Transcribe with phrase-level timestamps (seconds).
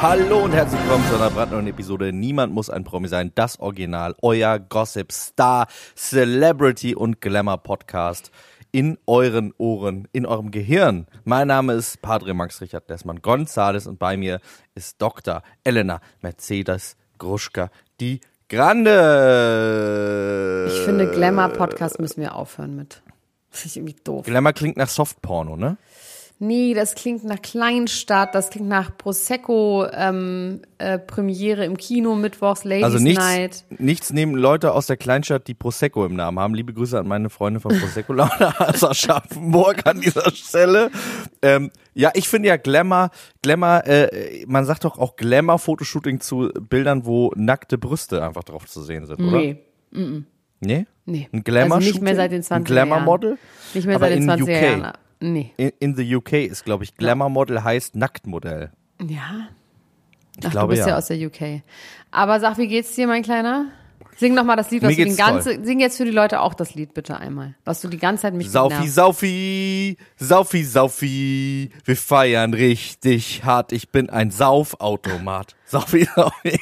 [0.00, 3.32] Hallo und herzlich willkommen zu einer brandneuen Episode Niemand muss ein Promi sein.
[3.34, 8.30] Das Original, euer Gossip Star, Celebrity und Glamour Podcast
[8.72, 11.06] in euren Ohren, in eurem Gehirn.
[11.24, 14.40] Mein Name ist Padre Max Richard Dessmann Gonzales und bei mir
[14.74, 15.42] ist Dr.
[15.64, 17.70] Elena Mercedes Gruschka,
[18.00, 18.90] die Grande.
[20.68, 23.02] Ich finde, Glamour-Podcast müssen wir aufhören mit.
[23.50, 24.26] Das ist irgendwie doof.
[24.26, 25.76] Glamour klingt nach Softporno, ne?
[26.44, 32.82] Nee, das klingt nach Kleinstadt, das klingt nach Prosecco ähm, äh, im Kino mittwochs Ladies
[32.82, 33.64] also nichts, Night.
[33.78, 36.56] nichts nehmen Leute aus der Kleinstadt, die Prosecco im Namen haben.
[36.56, 40.90] Liebe Grüße an meine Freunde von Prosecco Laune aus Aschaffenburg an dieser Stelle.
[41.42, 43.10] Ähm, ja, ich finde ja Glamour,
[43.42, 48.82] Glamour, äh, man sagt doch auch Glamour-Fotoshooting zu Bildern, wo nackte Brüste einfach drauf zu
[48.82, 49.38] sehen sind, oder?
[49.38, 49.58] Nee.
[49.92, 50.22] Mm -mm.
[50.58, 50.86] Nee?
[51.04, 51.28] Nee.
[51.32, 53.38] Ein Glamour also nicht mehr seit den 20er Ein Glamour-Model?
[53.74, 54.80] Nicht mehr seit den in 20er UK.
[54.80, 54.92] Jahren.
[55.22, 55.52] Nee.
[55.56, 58.70] In, in the UK ist, glaube ich, Glamour-Model heißt Nacktmodell.
[59.00, 59.48] Ja.
[60.38, 60.94] Ich Ach, glaube, du bist ja.
[60.94, 60.98] ja.
[60.98, 61.62] aus der UK.
[62.10, 63.66] Aber sag, wie geht's dir, mein Kleiner?
[64.16, 66.40] Sing noch mal das Lied, was du den geht's ganze, sing jetzt für die Leute
[66.40, 68.92] auch das Lied bitte einmal, was du die ganze Zeit mich Saufi, genervt.
[68.94, 73.72] Saufi, Saufi, Saufi, wir feiern richtig hart.
[73.72, 75.56] Ich bin ein Saufautomat.
[75.64, 76.60] Saufi, Saufi.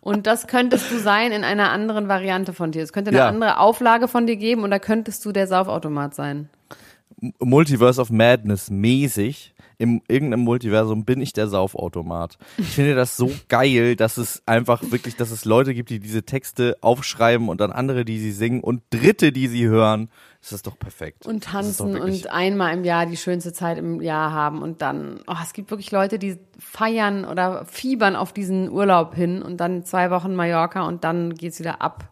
[0.00, 2.82] Und das könntest du sein in einer anderen Variante von dir.
[2.82, 3.28] Es könnte eine Ja.
[3.28, 6.48] andere Auflage von dir geben und da könntest du der Saufautomat sein.
[7.38, 9.54] Multiverse of Madness mäßig.
[9.78, 12.38] Im irgendeinem Multiversum bin ich der Saufautomat.
[12.58, 16.24] Ich finde das so geil, dass es einfach wirklich, dass es Leute gibt, die diese
[16.24, 20.08] Texte aufschreiben und dann andere, die sie singen und Dritte, die sie hören.
[20.40, 21.26] Das ist doch perfekt.
[21.26, 25.36] Und tanzen und einmal im Jahr die schönste Zeit im Jahr haben und dann, oh,
[25.42, 30.10] es gibt wirklich Leute, die feiern oder fiebern auf diesen Urlaub hin und dann zwei
[30.10, 32.11] Wochen Mallorca und dann geht's wieder ab.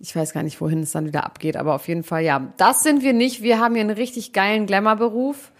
[0.00, 2.52] Ich weiß gar nicht, wohin es dann wieder abgeht, aber auf jeden Fall, ja.
[2.56, 3.42] Das sind wir nicht.
[3.42, 5.52] Wir haben hier einen richtig geilen Glamour-Beruf.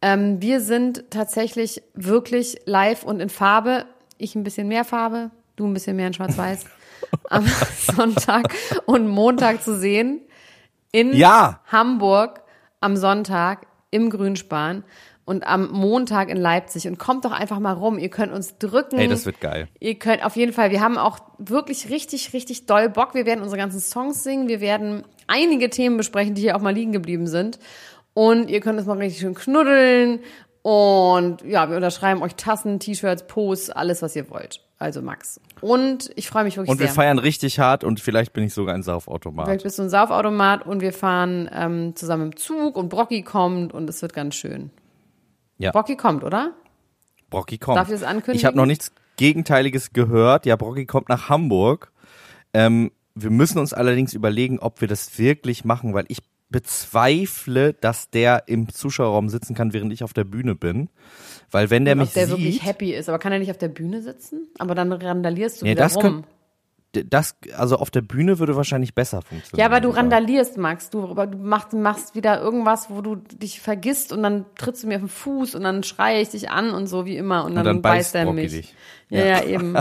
[0.00, 3.84] Ähm, wir sind tatsächlich wirklich live und in Farbe.
[4.18, 6.64] Ich ein bisschen mehr Farbe, du ein bisschen mehr in Schwarz-Weiß.
[7.30, 7.46] am
[7.94, 8.54] Sonntag
[8.86, 10.20] und Montag zu sehen
[10.92, 11.60] in Ja.
[11.66, 12.42] Hamburg
[12.80, 14.84] am Sonntag im Grünspan
[15.26, 16.86] und am Montag in Leipzig.
[16.86, 17.98] Und kommt doch einfach mal rum.
[17.98, 18.96] Ihr könnt uns drücken.
[18.96, 19.68] Ey, das wird geil.
[19.80, 23.12] Ihr könnt auf jeden Fall, wir haben auch wirklich richtig, richtig doll Bock.
[23.14, 24.48] Wir werden unsere ganzen Songs singen.
[24.48, 27.58] Wir werden einige Themen besprechen, die hier auch mal liegen geblieben sind.
[28.14, 30.20] Und ihr könnt uns mal richtig schön knuddeln.
[30.62, 34.60] Und ja, wir unterschreiben euch Tassen, T-Shirts, Posts, alles, was ihr wollt.
[34.78, 35.40] Also Max.
[35.60, 36.94] Und ich freue mich wirklich Und wir sehr.
[36.94, 39.46] feiern richtig hart und vielleicht bin ich sogar ein Saufautomat.
[39.46, 43.74] Vielleicht bist du ein Saufautomat und wir fahren ähm, zusammen im Zug und Brocky kommt
[43.74, 44.70] und es wird ganz schön.
[45.58, 45.70] Ja.
[45.72, 46.52] Brocky kommt, oder?
[47.30, 47.76] Brocky kommt.
[47.78, 48.36] Darf ich das ankündigen?
[48.36, 50.46] Ich habe noch nichts Gegenteiliges gehört.
[50.46, 51.90] Ja, Brocky kommt nach Hamburg.
[52.54, 56.18] Ähm, wir müssen uns allerdings überlegen, ob wir das wirklich machen, weil ich
[56.50, 60.88] bezweifle, dass der im Zuschauerraum sitzen kann, während ich auf der Bühne bin.
[61.50, 63.08] Weil wenn der Ob mich der sieht, wirklich happy ist.
[63.08, 64.48] Aber kann er nicht auf der Bühne sitzen?
[64.58, 66.02] Aber dann randalierst du Nee, wieder das rum.
[66.02, 66.24] könnt-
[67.04, 69.60] das, also auf der Bühne würde wahrscheinlich besser funktionieren.
[69.60, 70.90] Ja, aber du randalierst, Max.
[70.90, 74.96] Du, du machst, machst wieder irgendwas, wo du dich vergisst und dann trittst du mir
[74.96, 77.64] auf den Fuß und dann schreie ich dich an und so wie immer und dann,
[77.64, 78.52] dann beißt er mich.
[78.52, 78.74] dich.
[79.08, 79.76] Ja, ja, eben.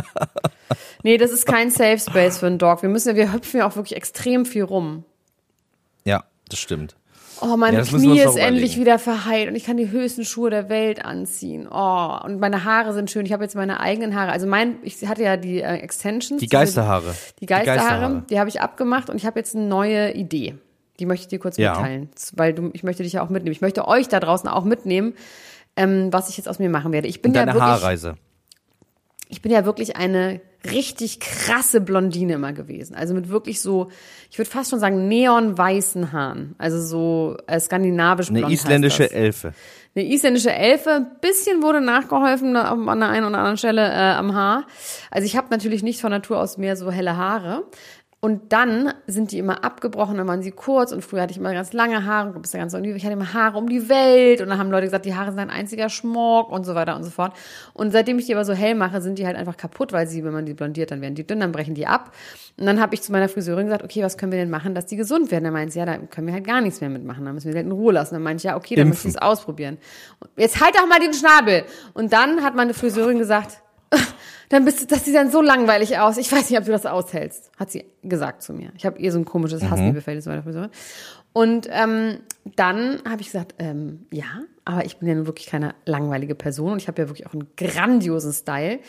[1.04, 2.81] nee, das ist kein Safe Space für einen Dog.
[2.81, 5.04] Wir müssen, ja- wir hüpfen ja auch wirklich extrem viel rum.
[6.04, 6.95] Ja, das stimmt.
[7.47, 10.69] Oh, meine Ja, Knie ist endlich wieder verheilt und ich kann die höchsten Schuhe der
[10.69, 11.68] Welt anziehen.
[11.71, 13.25] Oh, und meine Haare sind schön.
[13.25, 14.31] Ich habe jetzt meine eigenen Haare.
[14.31, 16.39] Also mein, ich hatte ja die äh, Extensions.
[16.39, 17.13] Die diese- Geisterhaare.
[17.39, 20.56] Die Geisterhaare, die habe ich abgemacht und ich habe jetzt eine neue Idee.
[21.00, 21.74] Die möchte ich dir kurz Ja.
[21.74, 23.51] mitteilen, weil du, ich möchte dich ja auch mitnehmen.
[23.51, 25.13] Ich möchte euch da draußen auch mitnehmen,
[25.75, 27.07] ähm, was ich jetzt aus mir machen werde.
[27.09, 28.15] Ich bin Und deine ja wirklich, Haarreise.
[29.27, 30.42] Ich bin ja wirklich eine
[30.72, 32.95] richtig krasse Blondine immer gewesen.
[32.95, 33.89] Also mit wirklich so,
[34.31, 36.56] ich würde fast schon sagen neonweißen Haaren.
[36.57, 39.12] Also so äh, skandinavisch Eine isländische.
[39.12, 39.54] Elfe.
[39.95, 44.33] Eine isländische Elfe, ein bisschen wurde nachgeholfen an der einen oder anderen Stelle äh, am
[44.33, 44.66] Haar.
[45.10, 47.63] Also ich habe natürlich nicht von Natur aus mehr so helle Haare.
[48.22, 51.54] Und dann sind die immer abgebrochen, dann waren sie kurz und früher hatte ich immer
[51.54, 54.42] ganz lange Haare, du bist ja ganz so, ich hatte immer Haare um die Welt
[54.42, 57.04] und dann haben Leute gesagt, die Haare sind ein einziger Schmuck und so weiter und
[57.04, 57.34] so fort.
[57.74, 60.24] Und seitdem ich die aber so hell mache, sind die halt einfach kaputt, weil sie,
[60.24, 62.14] wenn man die blondiert, dann werden die dünn, dann brechen die ab.
[62.58, 64.88] Und dann habe ich zu meiner Friseurin gesagt, okay, was können wir denn machen, dass
[64.88, 65.44] die gesund werden?
[65.44, 67.52] Dann meint sie, ja, da können wir halt gar nichts mehr mitmachen, da müssen wir
[67.52, 68.16] sie halt in Ruhe lassen.
[68.16, 69.78] Dann meinte ich, ja, okay, dann müssen wir es ausprobieren.
[70.20, 71.64] Und jetzt halt doch mal den Schnabel.
[71.94, 73.62] Und dann hat meine Friseurin gesagt,
[74.50, 76.18] dann bist du, das sieht dann so langweilig aus.
[76.18, 78.71] Ich weiß nicht, ob du das aushältst, hat sie gesagt zu mir.
[78.77, 79.71] Ich habe ihr so ein komisches mhm.
[79.71, 80.69] Hassliebefeld meiner Friseurin.
[81.33, 82.19] Und ähm,
[82.56, 86.71] dann habe ich gesagt, ähm, ja, aber ich bin ja nun wirklich keine langweilige Person
[86.71, 88.80] und ich habe ja wirklich auch einen grandiosen Style,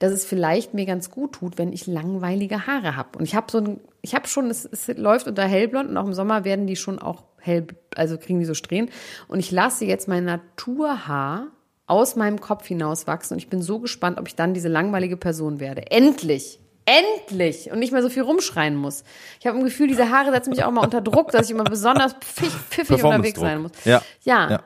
[0.00, 3.18] dass es vielleicht mir ganz gut tut, wenn ich langweilige Haare habe.
[3.18, 6.06] Und ich habe so ein, ich habe schon, es, es läuft unter hellblond und auch
[6.06, 7.66] im Sommer werden die schon auch hell,
[7.96, 8.90] also kriegen die so Strähnen.
[9.26, 11.46] Und ich lasse jetzt mein Naturhaar
[11.86, 15.16] aus meinem Kopf hinaus wachsen und ich bin so gespannt, ob ich dann diese langweilige
[15.16, 15.90] Person werde.
[15.90, 16.60] Endlich!
[16.86, 17.70] Endlich!
[17.70, 19.04] Und nicht mehr so viel rumschreien muss.
[19.40, 21.64] Ich habe ein Gefühl, diese Haare setzen mich auch mal unter Druck, dass ich immer
[21.64, 23.72] besonders pfiff, pfiffig unterwegs sein muss.
[23.84, 24.02] Ja.
[24.22, 24.50] ja.
[24.50, 24.62] ja.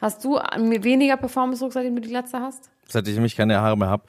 [0.00, 2.70] Hast du weniger Performance-Druck, seitdem du die Glatze hast?
[2.88, 4.04] Seit ich nämlich keine Haare mehr habe.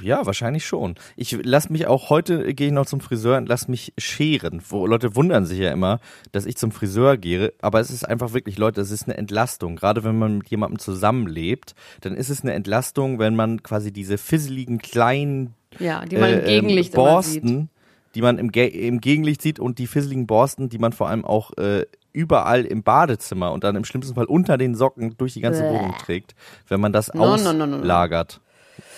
[0.00, 0.96] Ja, wahrscheinlich schon.
[1.16, 4.62] Ich lass mich auch heute gehe ich noch zum Friseur und lass mich scheren.
[4.68, 6.00] Wo Leute wundern sich ja immer,
[6.32, 9.76] dass ich zum Friseur gehe, aber es ist einfach wirklich, Leute, es ist eine Entlastung.
[9.76, 14.18] Gerade wenn man mit jemandem zusammenlebt, dann ist es eine Entlastung, wenn man quasi diese
[14.18, 17.68] fisseligen kleinen ja, die man im äh, Gegenlicht Borsten,
[18.14, 21.24] die man im, Ge im Gegenlicht sieht und die fisseligen Borsten, die man vor allem
[21.24, 25.40] auch äh, überall im Badezimmer und dann im schlimmsten Fall unter den Socken durch die
[25.40, 25.70] ganze Bäh.
[25.70, 26.34] Wohnung trägt,
[26.68, 27.58] wenn man das no, auslagert.
[27.58, 28.44] No, no,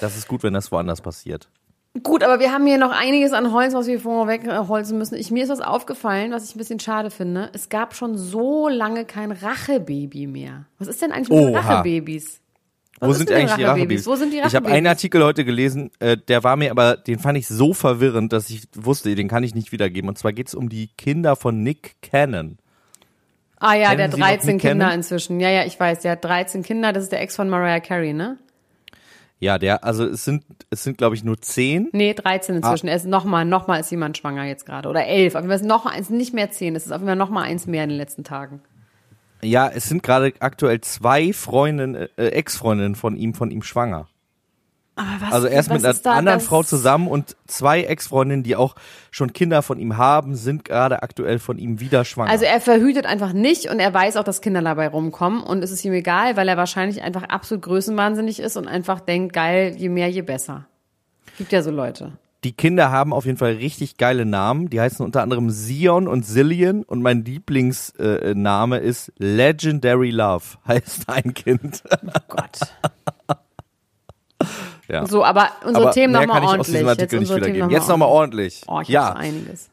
[0.00, 1.48] das ist gut, wenn das woanders passiert.
[2.02, 5.16] Gut, aber wir haben hier noch einiges an Holz, was wir vorher wegholzen müssen.
[5.16, 7.50] Ich, mir ist was aufgefallen, was ich ein bisschen schade finde.
[7.54, 10.66] Es gab schon so lange kein Rachebaby mehr.
[10.78, 11.60] Was ist denn eigentlich mit Oha.
[11.60, 12.40] Rachebabys?
[12.98, 14.06] Was Wo sind eigentlich die Rachebabys?
[14.06, 14.52] Wo sind die Rachebabys?
[14.52, 17.72] Ich habe einen Artikel heute gelesen, äh, der war mir aber, den fand ich so
[17.72, 20.08] verwirrend, dass ich wusste, den kann ich nicht wiedergeben.
[20.08, 22.58] Und zwar geht es um die Kinder von Nick Cannon.
[23.58, 25.40] Ah ja, Kennen der hat 13 Kinder inzwischen.
[25.40, 26.92] Ja, ja, ich weiß, der hat 13 Kinder.
[26.92, 28.38] Das ist der Ex von Mariah Carey, ne?
[29.38, 31.90] Ja, der, also es sind, es sind, glaube ich, nur zehn.
[31.92, 32.88] Nee, 13 inzwischen.
[32.88, 32.92] Ah.
[32.92, 34.88] Er ist nochmal, nochmal ist jemand schwanger jetzt gerade.
[34.88, 35.34] Oder elf.
[35.34, 36.74] Auf jeden Fall ist noch eins, nicht mehr zehn.
[36.74, 38.62] Es ist auf jeden Fall nochmal eins mehr in den letzten Tagen.
[39.42, 44.08] Ja, es sind gerade aktuell zwei Freundinnen, äh, Ex-Freundinnen von ihm, von ihm schwanger.
[44.96, 48.74] Was, also er ist mit einer anderen Frau zusammen und zwei Ex-Freundinnen, die auch
[49.10, 52.30] schon Kinder von ihm haben, sind gerade aktuell von ihm wieder schwanger.
[52.30, 55.70] Also er verhütet einfach nicht und er weiß auch, dass Kinder dabei rumkommen und es
[55.70, 59.90] ist ihm egal, weil er wahrscheinlich einfach absolut größenwahnsinnig ist und einfach denkt, geil, je
[59.90, 60.66] mehr, je besser.
[61.36, 62.12] Gibt ja so Leute.
[62.44, 64.70] Die Kinder haben auf jeden Fall richtig geile Namen.
[64.70, 71.08] Die heißen unter anderem Sion und Zillion und mein Lieblingsname äh, ist Legendary Love, heißt
[71.08, 71.82] ein Kind.
[71.90, 72.60] Oh Gott.
[74.88, 75.06] Ja.
[75.06, 76.80] So, aber unsere aber Themen nochmal ordentlich.
[76.80, 77.70] Jetzt, nicht wiedergeben.
[77.70, 78.62] Jetzt nochmal ordentlich.
[78.66, 79.12] Oh, ich ja.
[79.12, 79.70] einiges.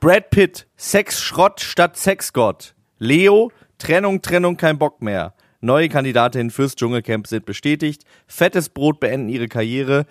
[0.00, 2.74] Brad Pitt, Sexschrott statt Sexgott.
[2.98, 5.34] Leo, Trennung, Trennung, kein Bock mehr.
[5.60, 8.04] Neue Kandidatinnen fürs Dschungelcamp sind bestätigt.
[8.26, 10.04] Fettes Brot beenden ihre Karriere.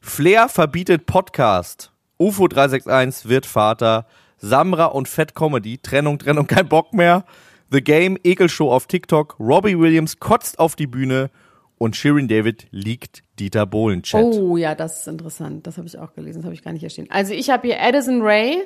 [0.00, 1.92] Flair verbietet Podcast.
[2.18, 4.06] UFO 361 wird Vater.
[4.38, 5.78] Samra und Fett Comedy.
[5.78, 7.24] Trennung, Trennung, kein Bock mehr.
[7.70, 9.36] The Game, Ekelshow auf TikTok.
[9.38, 11.30] Robbie Williams kotzt auf die Bühne
[11.78, 14.22] und Shirin David liegt Dieter Bohlen Chat.
[14.22, 15.66] Oh ja, das ist interessant.
[15.66, 16.38] Das habe ich auch gelesen.
[16.38, 17.08] Das habe ich gar nicht verstehen.
[17.10, 18.62] Also ich habe hier Addison Ray.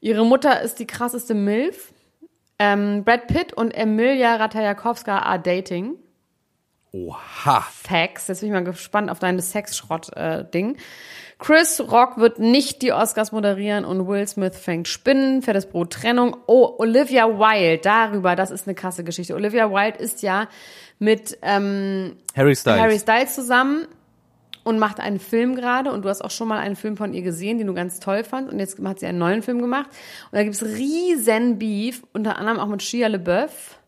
[0.00, 1.92] Ihre Mutter ist die krasseste Milf.
[2.58, 5.94] Ähm, Brad Pitt und Emilia Ratajakowska are dating.
[6.92, 7.60] Oha.
[7.70, 8.28] Facts.
[8.28, 10.74] Jetzt bin ich mal gespannt auf deine Sexschrott-Ding.
[10.74, 10.78] Äh,
[11.38, 16.36] Chris Rock wird nicht die Oscars moderieren und Will Smith fängt Spinnen, fettes Brot, Trennung.
[16.46, 19.34] Oh, Olivia Wilde, darüber, das ist eine krasse Geschichte.
[19.34, 20.48] Olivia Wilde ist ja
[20.98, 22.80] mit ähm, Harry Styles.
[22.80, 23.86] Harry Styles zusammen
[24.68, 27.22] und macht einen Film gerade und du hast auch schon mal einen Film von ihr
[27.22, 29.88] gesehen, den du ganz toll fandst und jetzt hat sie einen neuen Film gemacht
[30.30, 33.78] und da gibt's riesen Beef, unter anderem auch mit Shia LeBeouf,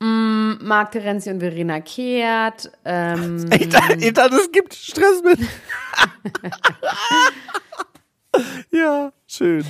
[0.00, 2.72] mm, Marc Terenzi und Verena Kehrt.
[2.86, 5.40] Ähm, ich, dachte, es gibt Stress mit.
[8.72, 9.66] ja, schön.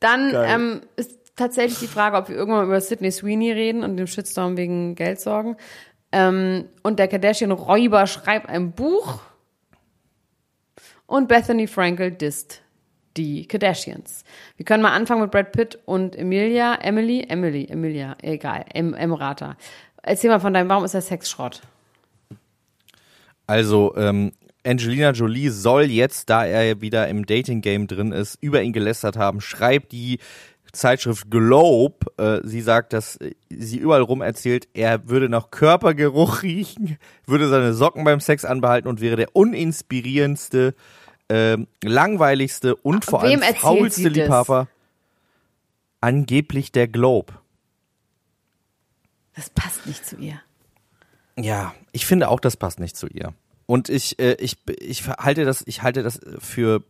[0.00, 4.06] Dann ähm, ist tatsächlich die Frage, ob wir irgendwann über Sydney Sweeney reden und dem
[4.06, 5.56] Shitstorm wegen Geldsorgen.
[6.12, 9.20] Ähm, und der Kardashian-Räuber schreibt ein Buch.
[11.12, 12.62] Und Bethany Frankel disst
[13.18, 14.24] die Kardashians.
[14.56, 16.76] Wir können mal anfangen mit Brad Pitt und Emilia.
[16.76, 17.26] Emily?
[17.28, 18.64] Emily, Emilia, egal.
[18.72, 19.58] Em, Emrata.
[20.02, 21.60] Erzähl mal von deinem, warum ist der Sex Schrott?
[23.46, 24.32] Also, ähm,
[24.66, 29.42] Angelina Jolie soll jetzt, da er wieder im Dating-Game drin ist, über ihn gelästert haben,
[29.42, 30.18] schreibt die
[30.72, 32.06] Zeitschrift Globe.
[32.16, 33.18] Äh, sie sagt, dass
[33.50, 38.88] sie überall rum erzählt, er würde nach Körpergeruch riechen, würde seine Socken beim Sex anbehalten
[38.88, 40.74] und wäre der uninspirierendste,
[41.32, 44.08] äh, langweiligste und vor Wem allem faulste?
[44.08, 44.68] Liebhaber.
[46.00, 47.34] Angeblich der Globe.
[49.34, 50.40] Das passt nicht zu ihr.
[51.38, 53.32] Ja, ich finde auch, das passt nicht zu ihr.
[53.72, 56.82] Und ich, äh, ich, ich halte das, ich halte das für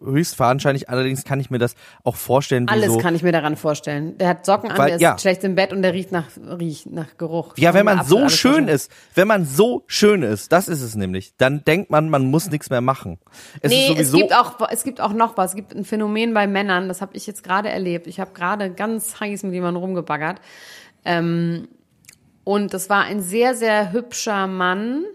[0.00, 0.88] höchst wahrscheinlich.
[0.88, 2.98] Allerdings kann ich mir das auch vorstellen, wie Alles so.
[2.98, 4.16] kann ich mir daran vorstellen.
[4.16, 5.18] Der hat Socken an, Weil- der ist ja.
[5.18, 7.54] schlecht im Bett und der riecht nach, riecht nach Geruch.
[7.56, 10.94] Ja, wenn man absolut so schön ist, wenn man so schön ist, das ist es
[10.94, 13.18] nämlich, dann denkt man, man muss nichts mehr machen.
[13.60, 15.50] Es nee, es gibt auch, es gibt auch noch was.
[15.50, 18.06] Es gibt ein Phänomen bei Männern, das habe ich jetzt gerade erlebt.
[18.06, 20.40] Ich habe gerade ganz heiß mit jemandem rumgebaggert.
[21.04, 21.66] Ähm,
[22.44, 25.06] und das war ein sehr, sehr hübscher Mann,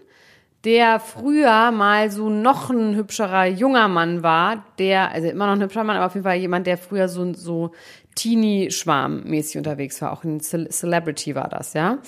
[0.66, 5.62] der früher mal so noch ein hübscherer junger Mann war, der, also immer noch ein
[5.62, 7.70] hübscher Mann, aber auf jeden Fall jemand, der früher so, so
[8.16, 10.12] Teenie-Schwarm-mäßig unterwegs war.
[10.12, 11.98] Auch ein Ce Celebrity war das, ja.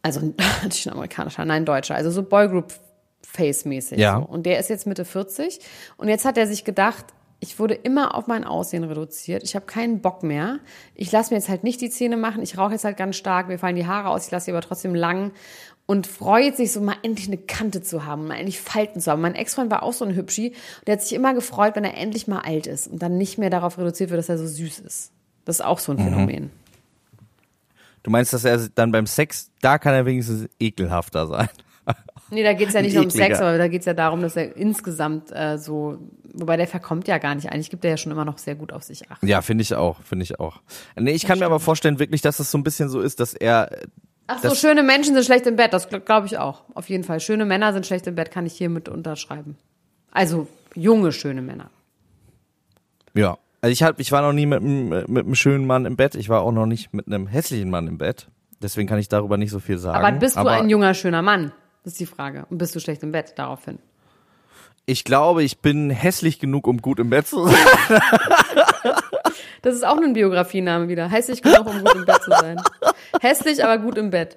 [0.00, 0.20] Also
[0.62, 1.96] natürlich ein amerikanischer, nein, ein deutscher.
[1.96, 3.98] Also so Boygroup-Face-mäßig.
[3.98, 4.20] Ja.
[4.20, 4.26] So.
[4.32, 5.58] Und der ist jetzt Mitte 40.
[5.96, 7.06] Und jetzt hat er sich gedacht,
[7.40, 9.42] ich wurde immer auf mein Aussehen reduziert.
[9.42, 10.60] Ich habe keinen Bock mehr.
[10.94, 12.42] Ich lasse mir jetzt halt nicht die Zähne machen.
[12.42, 13.48] Ich rauche jetzt halt ganz stark.
[13.48, 14.26] Mir fallen die Haare aus.
[14.26, 15.32] Ich lasse sie aber trotzdem lang.
[15.86, 19.20] Und freut sich so mal endlich eine Kante zu haben, mal endlich Falten zu haben.
[19.20, 20.48] Mein Ex-Freund war auch so ein Hübschi.
[20.48, 23.36] Und der hat sich immer gefreut, wenn er endlich mal alt ist und dann nicht
[23.36, 25.12] mehr darauf reduziert wird, dass er so süß ist.
[25.44, 26.50] Das ist auch so ein Phänomen.
[28.02, 31.48] du meinst, dass er dann beim Sex, da kann er wenigstens ekelhafter sein.
[32.30, 33.10] Nee, da geht's ja nicht nur um.
[33.10, 35.98] Sex, aber da geht's ja darum, dass er insgesamt äh, so,
[36.32, 37.52] wobei der verkommt ja gar nicht.
[37.52, 39.22] Eigentlich gibt er ja schon immer noch sehr gut auf sich acht.
[39.22, 40.60] Ja, finde ich auch, finde ich auch.
[40.96, 43.34] Nee, ich kann mir aber vorstellen wirklich, dass es so ein bisschen so ist, dass
[43.34, 43.70] er,
[44.26, 46.62] Ach so, Das- schöne Menschen sind schlecht im Bett, das glaube ich auch.
[46.74, 47.20] Auf jeden Fall.
[47.20, 49.56] Schöne Männer sind schlecht im Bett, kann ich hiermit unterschreiben.
[50.12, 51.70] Also junge, schöne Männer.
[53.14, 53.36] ja.
[53.60, 56.16] Also ich hab, ich war noch nie mit, einem- mit einem schönen Mann im Bett,
[56.16, 58.28] ich war auch noch nicht mit einem hässlichen Mann im Bett.
[58.60, 60.04] Deswegen kann ich darüber nicht so viel sagen.
[60.04, 61.50] Aber bist du Aber ein junger, schöner Mann?
[61.82, 62.44] Das ist die Frage.
[62.50, 63.78] Und bist du schlecht im Bett daraufhin?
[64.84, 67.56] Ich glaube, ich bin hässlich genug, um gut im Bett zu sein.
[69.64, 71.08] Das ist auch ein Biografiename wieder.
[71.08, 72.60] Hässlich genug, um gut im Bett zu sein.
[73.22, 74.36] Hässlich, aber gut im Bett.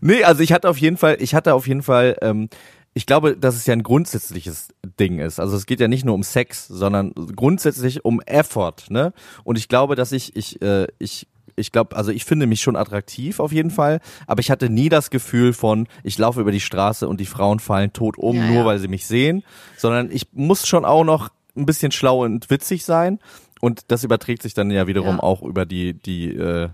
[0.00, 2.50] Nee, also ich hatte auf jeden Fall, ich hatte auf jeden Fall, ähm,
[2.92, 4.68] ich glaube, dass es ja ein grundsätzliches
[5.00, 5.40] Ding ist.
[5.40, 9.14] Also es geht ja nicht nur um Sex, sondern grundsätzlich um Effort, ne?
[9.44, 11.26] Und ich glaube, dass ich, ich, äh, ich,
[11.56, 14.90] ich glaube, also ich finde mich schon attraktiv auf jeden Fall, aber ich hatte nie
[14.90, 18.46] das Gefühl von, ich laufe über die Straße und die Frauen fallen tot um, Ja,
[18.46, 18.64] nur ja.
[18.66, 19.42] weil sie mich sehen,
[19.78, 23.18] sondern ich muss schon auch noch ein bisschen schlau und witzig sein.
[23.60, 25.22] Und das überträgt sich dann ja wiederum Ja.
[25.22, 26.68] auch über die, die, äh,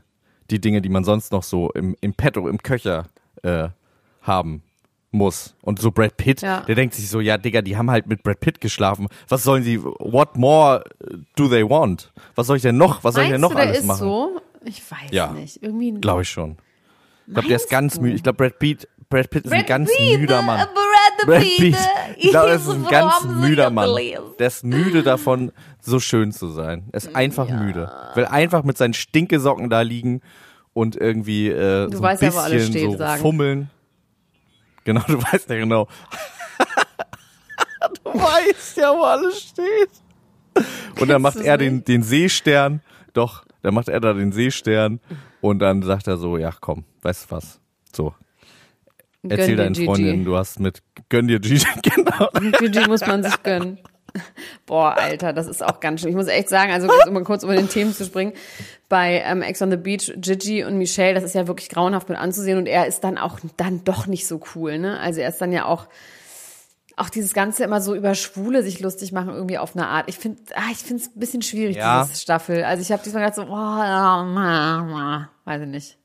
[0.51, 3.07] die Dinge, die man sonst noch so im, im Petto, im Köcher
[3.43, 3.69] äh,
[4.23, 4.63] haben
[5.13, 5.55] muss.
[5.63, 6.61] Und so Brad Pitt, Ja.
[6.63, 9.07] der denkt sich so, ja, Digga, die haben halt mit Brad Pitt geschlafen.
[9.29, 10.85] Was sollen sie, what more
[11.37, 12.13] do they want?
[12.35, 13.87] Was soll ich denn noch, was soll ich denn Meinst noch du, der alles ist
[13.87, 13.99] machen?
[13.99, 14.41] so?
[14.65, 15.33] Ich weiß Ja.
[15.33, 15.63] nicht.
[15.63, 16.57] Irgendwie Glaube ich schon.
[17.27, 18.15] Ich glaube, der ist Meinst ganz müde.
[18.17, 20.61] Ich glaube, Brad Pitt, Brad Pitt ist ein Brad ganz Pitt, müder Mann.
[20.61, 21.75] äh, Brad Brad Pitt, Pitt.
[21.75, 23.89] äh, Ich glaube, er ist ein ganz müder Mann.
[24.39, 26.89] Der ist müde davon, so schön zu sein.
[26.93, 27.91] Er ist einfach müde.
[28.15, 30.23] Will einfach mit seinen Stinkesocken da liegen
[30.73, 33.21] und irgendwie äh, so ein weißt ja, bisschen wo alles steht, so sagen.
[33.21, 33.71] fummeln.
[34.85, 35.89] Genau, du weißt ja genau.
[38.05, 39.91] du weißt ja, wo alles steht.
[41.01, 42.81] Und dann macht er den, den Seestern.
[43.13, 45.01] Doch, dann macht er da den Seestern.
[45.41, 47.61] Und dann sagt er so, ja komm, weißt du was?
[47.93, 48.15] So,
[49.29, 49.87] erzähl deinen Gigi.
[49.87, 52.29] Freundinnen, du hast mit, gönn dir Gigi, genau.
[52.59, 53.79] Gigi muss man sich gönnen.
[54.67, 56.11] Boah, Alter, das ist auch ganz schön.
[56.11, 58.33] Ich muss echt sagen, also um mal kurz über den Themen zu springen,
[58.89, 62.19] bei ähm, Ex on the Beach, Gigi und Michelle, das ist ja wirklich grauenhaft mit
[62.19, 64.99] anzusehen und er ist dann auch dann doch nicht so cool, ne?
[64.99, 65.87] Also er ist dann ja auch
[66.97, 70.09] auch dieses ganze immer so über Schwule sich lustig machen irgendwie auf eine Art.
[70.09, 72.05] Ich finde, ah, ich finde es ein bisschen schwierig Ja.
[72.05, 72.63] diese Staffel.
[72.63, 75.99] Also ich habe diesmal gedacht so, oh, ja, weiß ich nicht.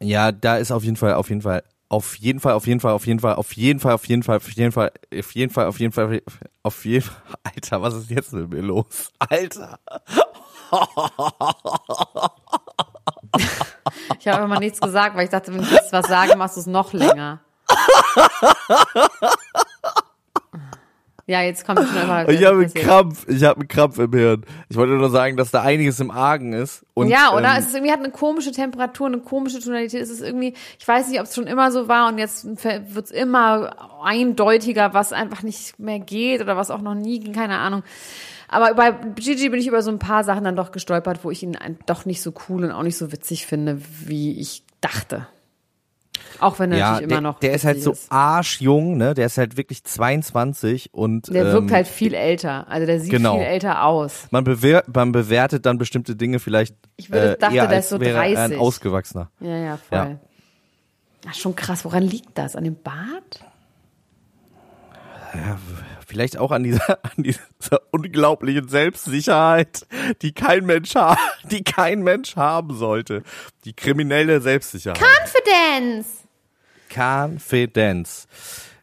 [0.00, 2.92] Ja, da ist auf jeden Fall, auf jeden Fall, auf jeden Fall, auf jeden Fall,
[2.92, 5.66] auf jeden Fall, auf jeden Fall, auf jeden Fall, auf jeden Fall, auf jeden Fall,
[5.66, 6.22] auf jeden Fall,
[6.64, 7.16] auf jeden Fall.
[7.44, 9.12] Alter, was ist jetzt mit mir los?
[9.18, 9.78] Alter.
[14.18, 16.60] Ich habe immer nichts gesagt, weil ich dachte, wenn ich jetzt was sage, machst du
[16.60, 17.40] es noch länger.
[21.26, 22.28] Ja, jetzt kommt schon einfach.
[22.28, 24.44] Ich habe einen Krampf, ich habe einen Krampf im Hirn.
[24.68, 26.84] Ich wollte nur sagen, dass da einiges im Argen ist.
[26.92, 27.52] Und, ja, oder?
[27.52, 30.02] Ähm, es ist irgendwie hat eine komische Temperatur, eine komische Tonalität.
[30.02, 33.04] Es ist irgendwie, ich weiß nicht, ob es schon immer so war und jetzt wird
[33.06, 37.58] es immer eindeutiger, was einfach nicht mehr geht oder was auch noch nie ging, keine
[37.58, 37.82] Ahnung.
[38.48, 41.42] Aber bei Gigi bin ich über so ein paar Sachen dann doch gestolpert, wo ich
[41.42, 45.26] ihn doch nicht so cool und auch nicht so witzig finde, wie ich dachte.
[46.40, 47.38] Auch wenn er Ja, natürlich der, immer noch.
[47.40, 49.14] der ist halt so arschjung, ne?
[49.14, 52.66] Der ist halt wirklich 22 und Der wirkt ähm, halt viel älter.
[52.68, 53.36] Also der sieht genau.
[53.36, 54.26] viel älter aus.
[54.30, 57.88] man, bewer man bewertet dann bestimmte Dinge vielleicht Ich würde- äh, dachte, eher der ist
[57.88, 58.58] so wäre er ein 30.
[58.58, 59.30] ausgewachsener.
[59.40, 59.98] Ja, ja, voll.
[59.98, 60.18] Ja.
[61.28, 61.84] Ach, schon krass.
[61.84, 62.56] Woran liegt das?
[62.56, 63.40] An dem Bart?
[66.14, 69.84] Vielleicht auch an dieser, an dieser unglaublichen Selbstsicherheit,
[70.22, 71.18] die kein Mensch ha
[71.50, 73.24] die kein Mensch haben sollte.
[73.64, 75.02] Die kriminelle Selbstsicherheit.
[75.02, 76.06] Confidence!
[76.88, 78.28] Confidence.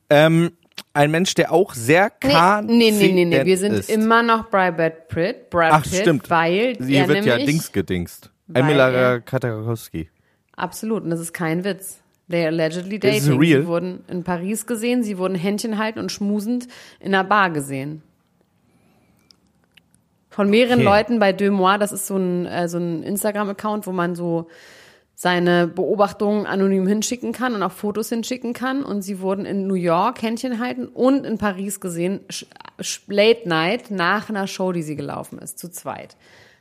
[0.09, 0.51] Ähm,
[0.91, 3.45] ein Mensch, der auch sehr Nee, confident nee, nee, nee, nee.
[3.45, 3.89] Wir sind ist.
[3.89, 5.49] immer noch bei Brad Pitt.
[5.49, 6.29] Brad Ach, Pitt, stimmt.
[6.29, 8.29] Weil Sie er wird ja Dings gedingst.
[8.53, 10.09] Emila Katakowski.
[10.57, 11.05] Absolut.
[11.05, 12.01] Und das ist kein Witz.
[12.31, 13.37] They allegedly dating.
[13.39, 13.61] real.
[13.61, 16.67] Sie wurden in Paris gesehen, sie wurden Händchen halten und schmusend
[16.99, 18.01] in einer Bar gesehen.
[20.29, 20.83] Von mehreren Okay.
[20.85, 24.47] Leuten bei Deux Mois, das ist so ein, äh, so ein Instagram-Account, wo man so
[25.13, 28.81] seine Beobachtungen anonym hinschicken kann und auch Fotos hinschicken kann.
[28.83, 32.21] Und sie wurden in New York Händchen halten und in Paris gesehen,
[33.07, 36.15] Late Night, nach einer Show, die sie gelaufen ist, zu zweit.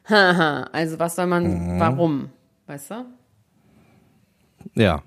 [0.09, 1.45] Haha, also was soll man,
[1.77, 1.81] Mhm.
[1.81, 2.29] warum?
[2.67, 3.05] Weißt du?
[4.75, 5.03] Ja.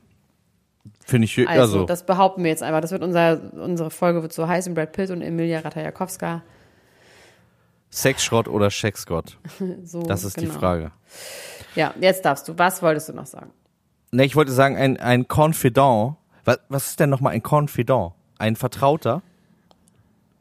[1.05, 2.81] Finde ich, Also, also, das behaupten wir jetzt einfach.
[2.81, 6.41] Das wird unser, unsere Folge wird so heißen, Brad Pitt und Emilia Ratajakowska.
[7.91, 9.37] Sexschrott oder Schecksgott?
[9.83, 10.59] So, Das ist die genau.
[10.59, 10.91] Frage.
[11.75, 12.57] Ja, jetzt darfst du.
[12.57, 13.51] Was wolltest du noch sagen?
[14.11, 16.15] Ne, ich wollte sagen, ein, ein Confidant.
[16.45, 18.13] Was, was ist denn nochmal ein Confidant?
[18.37, 19.21] Ein Vertrauter?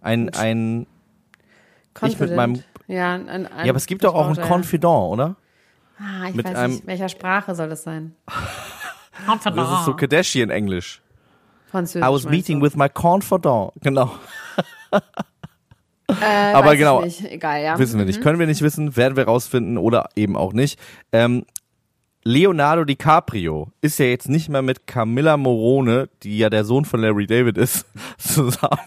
[0.00, 0.86] Ein, ein,
[2.04, 5.36] Ich mit meinem- ja, ein, ein ja, aber es gibt doch auch ein Confidant, oder?
[5.98, 8.14] Ah, ich mit weiß nicht, welcher Sprache soll das sein?
[9.26, 11.00] Das ist so Kardashian-Englisch.
[11.70, 12.06] Französisch.
[12.06, 12.66] I was meeting du?
[12.66, 13.72] with my confidant.
[13.80, 14.12] Genau.
[16.08, 16.14] Äh,
[16.52, 17.02] aber genau.
[17.02, 17.78] Egal, ja.
[17.78, 18.20] Wissen wir nicht.
[18.20, 20.78] Können wir nicht wissen, werden wir rausfinden oder eben auch nicht.
[21.12, 21.44] Ähm,
[22.24, 27.00] Leonardo DiCaprio ist ja jetzt nicht mehr mit Camilla Morone, die ja der Sohn von
[27.00, 27.84] Larry David ist,
[28.18, 28.78] zusammen.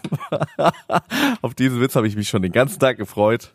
[1.42, 3.52] Auf diesen Witz habe ich mich schon den ganzen Tag gefreut.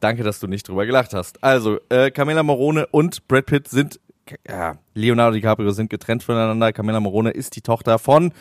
[0.00, 1.42] Danke, dass du nicht drüber gelacht hast.
[1.42, 4.00] Also, äh, Camilla Morone und Brad Pitt sind,
[4.46, 6.72] ja, Leonardo DiCaprio sind getrennt voneinander.
[6.72, 8.32] Camilla Morone ist die Tochter von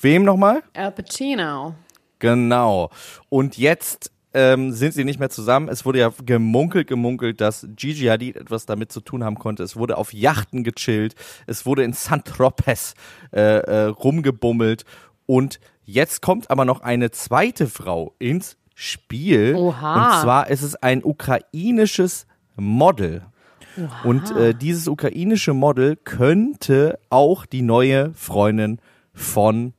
[0.00, 0.62] wem nochmal?
[0.74, 1.74] Al Pacino.
[2.18, 2.90] Genau.
[3.28, 5.68] Und jetzt ähm, sind sie nicht mehr zusammen.
[5.68, 9.62] Es wurde ja gemunkelt, gemunkelt, dass Gigi Hadid etwas damit zu tun haben konnte.
[9.62, 11.14] Es wurde auf Yachten gechillt.
[11.46, 12.94] Es wurde in Saint-Tropez
[13.32, 14.84] äh, äh, rumgebummelt.
[15.26, 19.54] Und jetzt kommt aber noch eine zweite Frau ins Spiel.
[19.54, 19.94] Oha.
[19.94, 23.22] Und zwar ist es ein ukrainisches Model.
[24.04, 28.78] Und äh, dieses ukrainische Model könnte auch die neue Freundin
[29.12, 29.72] von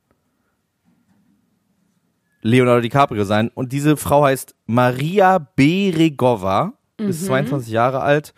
[2.42, 3.50] Leonardo DiCaprio sein.
[3.54, 8.34] Und diese Frau heißt Maria Beregova, ist 22 Jahre alt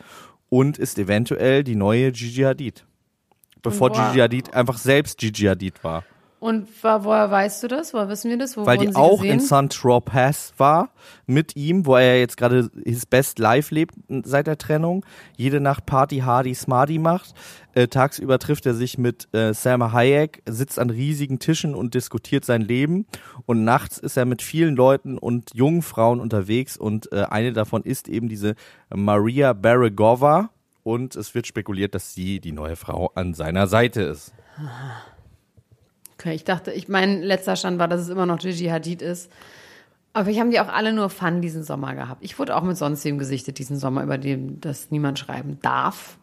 [0.48, 2.86] und ist eventuell die neue Gigi Hadid.
[3.62, 4.08] Bevor Wow.
[4.08, 6.04] Gigi Hadid einfach selbst Gigi Hadid war.
[6.40, 7.92] Und wa- woher weißt du das?
[7.92, 8.56] Woher wissen wir das?
[8.56, 9.40] Wo Weil die sie auch gesehen?
[9.40, 10.90] in Saint-Tropez war
[11.26, 15.04] mit ihm, wo er jetzt gerade his best life lebt seit der Trennung.
[15.36, 17.34] Jede Nacht Party, Hardy, Smarty macht.
[17.74, 22.44] Äh, tagsüber trifft er sich mit äh, Salma Hayek, sitzt an riesigen Tischen und diskutiert
[22.44, 23.06] sein Leben.
[23.46, 26.76] Und nachts ist er mit vielen Leuten und jungen Frauen unterwegs.
[26.76, 28.54] Und äh, eine davon ist eben diese
[28.94, 30.50] Maria Beregova.
[30.84, 34.32] Und es wird spekuliert, dass sie die neue Frau an seiner Seite ist.
[36.18, 39.30] Okay, ich dachte, ich mein letzter Stand war, dass es immer noch Gigi Hadid ist.
[40.14, 42.24] Aber ich haben die auch alle nur Fun diesen Sommer gehabt.
[42.24, 46.18] Ich wurde auch mit sonstigem gesichtet diesen Sommer, über den das niemand schreiben darf,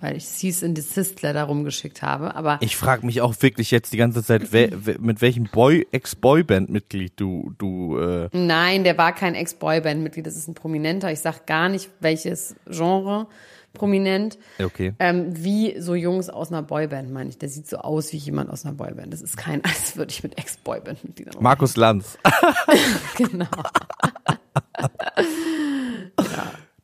[0.00, 2.34] weil ich Cease and Desist Letter rumgeschickt habe.
[2.36, 7.12] Aber Ich frage mich auch wirklich jetzt die ganze Zeit, wer, mit welchem Boy Ex-Boyband-Mitglied
[7.16, 11.12] du du äh, nein, der war kein Ex-Boyband-Mitglied, das ist ein Prominenter.
[11.12, 13.26] Ich sag gar nicht, welches Genre
[13.74, 14.38] prominent.
[14.62, 14.94] okay.
[14.98, 17.38] Ähm, wie so Jungs aus einer Boyband, meine ich.
[17.38, 19.12] Der sieht so aus wie jemand aus einer Boyband.
[19.12, 22.18] Das ist kein, als würde ich mit Ex-Boyband-Mitgliedern Markus Lanz.
[23.16, 23.46] Genau.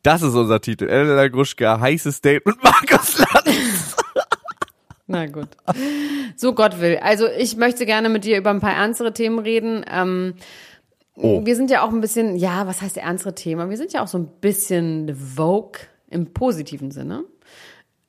[0.02, 0.88] Das ist unser Titel.
[0.88, 3.96] Elena Gruschka, heißes Date mit Markus Lanz.
[5.06, 5.48] Na gut.
[6.36, 6.98] So Gott will.
[7.02, 9.84] Also ich möchte gerne mit dir über ein paar ernstere Themen reden.
[9.90, 10.34] Ähm,
[11.22, 11.44] Oh.
[11.44, 13.68] Wir sind ja auch ein bisschen, ja, was heißt ernstere Themen?
[13.68, 17.24] Wir sind ja auch so ein bisschen Vogue im positiven Sinne.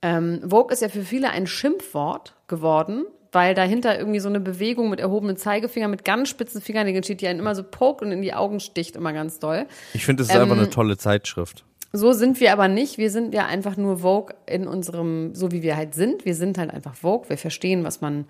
[0.01, 4.89] Ähm, Vogue ist ja für viele ein Schimpfwort geworden, weil dahinter irgendwie so eine Bewegung
[4.89, 8.21] mit erhobenen Zeigefinger, mit ganz spitzen Fingernägeln steht, die einen immer so pokt und in
[8.21, 9.67] die Augen sticht, immer ganz doll.
[9.93, 11.63] Ich finde, es ist Ähm, einfach eine tolle Zeitschrift.
[11.93, 12.97] So sind wir aber nicht.
[12.97, 16.23] Wir sind ja einfach nur Vogue in unserem, so wie wir halt sind.
[16.23, 17.29] Wir sind halt einfach Vogue.
[17.29, 18.25] Wir verstehen, was man,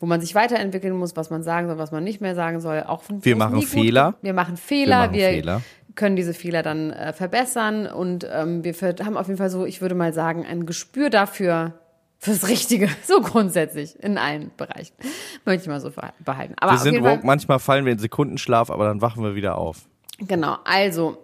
[0.00, 2.82] wo man sich weiterentwickeln muss, was man sagen soll, was man nicht mehr sagen soll.
[2.86, 4.14] Auch von, Wir machen gut- Fehler.
[4.22, 5.12] Wir machen Fehler.
[5.12, 5.60] Wir machen Fehler.
[5.94, 8.72] Können diese Fehler dann äh, verbessern und ähm, wir
[9.04, 11.74] haben auf jeden Fall so, ich würde mal sagen, ein Gespür dafür,
[12.22, 14.94] fürs Richtige, so grundsätzlich in allen Bereichen.
[15.44, 15.90] Möchte ich mal so
[16.24, 16.54] behalten.
[16.58, 19.88] Aber Wir sind woke, manchmal fallen wir in Sekundenschlaf, aber dann wachen wir wieder auf.
[20.18, 21.18] genau, also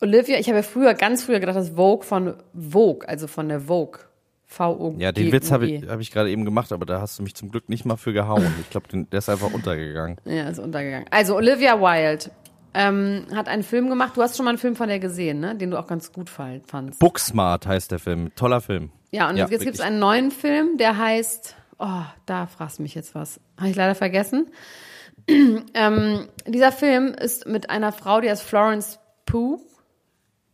[0.00, 3.60] Olivia, ich habe ja früher, ganz früher gedacht, das Vogue von Vogue, also von der
[3.60, 4.00] Vogue.
[4.48, 5.02] V-O-G-U-E.
[5.02, 7.34] Ja, den Witz habe ich, hab ich gerade eben gemacht, aber da hast du mich
[7.34, 8.46] zum Glück nicht mal für gehauen.
[8.60, 10.18] Ich glaube, der ist einfach untergegangen.
[10.24, 11.06] Ja, ist untergegangen.
[11.10, 12.30] Also Olivia Wilde
[12.76, 14.16] ähm, hat einen Film gemacht.
[14.16, 15.54] Du hast schon mal einen Film von der gesehen, ne?
[15.56, 16.98] Den du auch ganz gut fandst.
[17.00, 18.30] Booksmart heißt der Film.
[18.36, 18.90] Toller Film.
[19.10, 22.82] Ja, und Ja, jetzt gibt es einen neuen Film, der heißt, oh, da fragst du
[22.82, 23.40] mich jetzt was.
[23.58, 24.50] Habe ich leider vergessen.
[25.28, 29.60] ähm, dieser Film ist mit einer Frau, die heißt Florence Pugh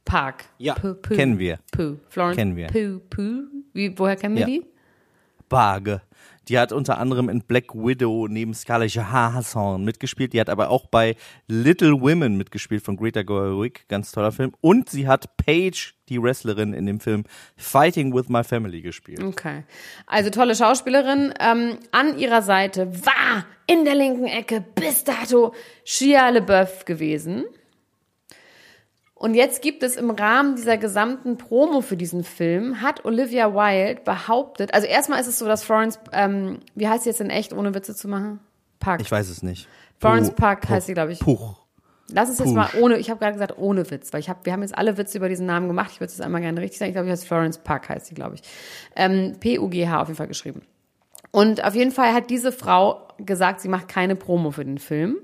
[0.04, 0.44] Park.
[0.58, 1.58] Ja, Pugh, Pugh, kennen wir.
[1.72, 1.98] Pugh.
[2.08, 2.68] Florence Kennen wir.
[2.68, 3.44] Pugh, Pugh.
[3.72, 4.46] Wie, woher kennen wir Ja.
[4.46, 4.66] die?
[5.48, 6.00] Barge.
[6.48, 10.33] Die hat unter anderem in Black Widow neben Scarlett Johansson mitgespielt.
[10.33, 13.87] Die hat aber auch bei Little Women mitgespielt von Greta Gerwig.
[13.88, 14.52] Ganz toller Film.
[14.61, 17.24] Und sie hat Paige, die Wrestlerin, in dem Film
[17.57, 19.22] Fighting with My Family gespielt.
[19.22, 19.64] Okay.
[20.07, 21.33] Also tolle Schauspielerin.
[21.38, 27.44] Ähm, an ihrer Seite war in der linken Ecke bis dato Shia LeBeouf gewesen.
[29.22, 34.00] Und jetzt gibt es im Rahmen dieser gesamten Promo für diesen Film, hat Olivia Wilde
[34.04, 37.52] behauptet, also erstmal ist es so, dass Florence, ähm, wie heißt sie jetzt in echt,
[37.52, 38.40] ohne Witze zu machen?
[38.80, 39.00] Park.
[39.00, 39.68] Ich weiß es nicht.
[40.00, 41.20] Florence Puh, Park Puh, heißt sie, glaube ich.
[41.20, 41.54] Puch.
[42.11, 42.54] Lass uns jetzt Puh.
[42.54, 44.98] mal ohne, ich habe gerade gesagt ohne Witz, weil ich hab, wir haben jetzt alle
[44.98, 45.90] Witze über diesen Namen gemacht.
[45.92, 46.88] Ich würde es einmal gerne richtig sagen.
[46.88, 48.42] Ich glaube, ich heißt Florence Park heißt sie, glaube ich.
[48.96, 50.62] Ähm, P-U-G-H auf jeden Fall geschrieben.
[51.30, 55.18] Und auf jeden Fall hat diese Frau gesagt, sie macht keine Promo für den Film.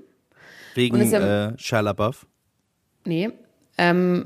[0.73, 2.25] Wegen ja- äh, Shia LaBeouf.
[3.03, 3.31] Nee.
[3.79, 4.25] Ähm,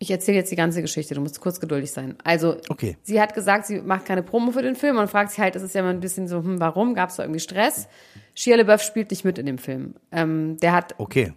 [0.00, 2.16] ich erzähle jetzt die ganze Geschichte, du musst kurz geduldig sein.
[2.22, 2.96] Also, Okay.
[3.02, 5.62] sie hat gesagt, sie macht keine Promo für den Film und fragt sich halt, das
[5.62, 6.94] ist ja mal ein bisschen so, hm, warum?
[6.94, 7.88] Gab es da irgendwie Stress?
[8.34, 9.94] Shia LaBeouf spielt nicht mit in dem Film.
[10.12, 11.32] Ähm, der hat Okay.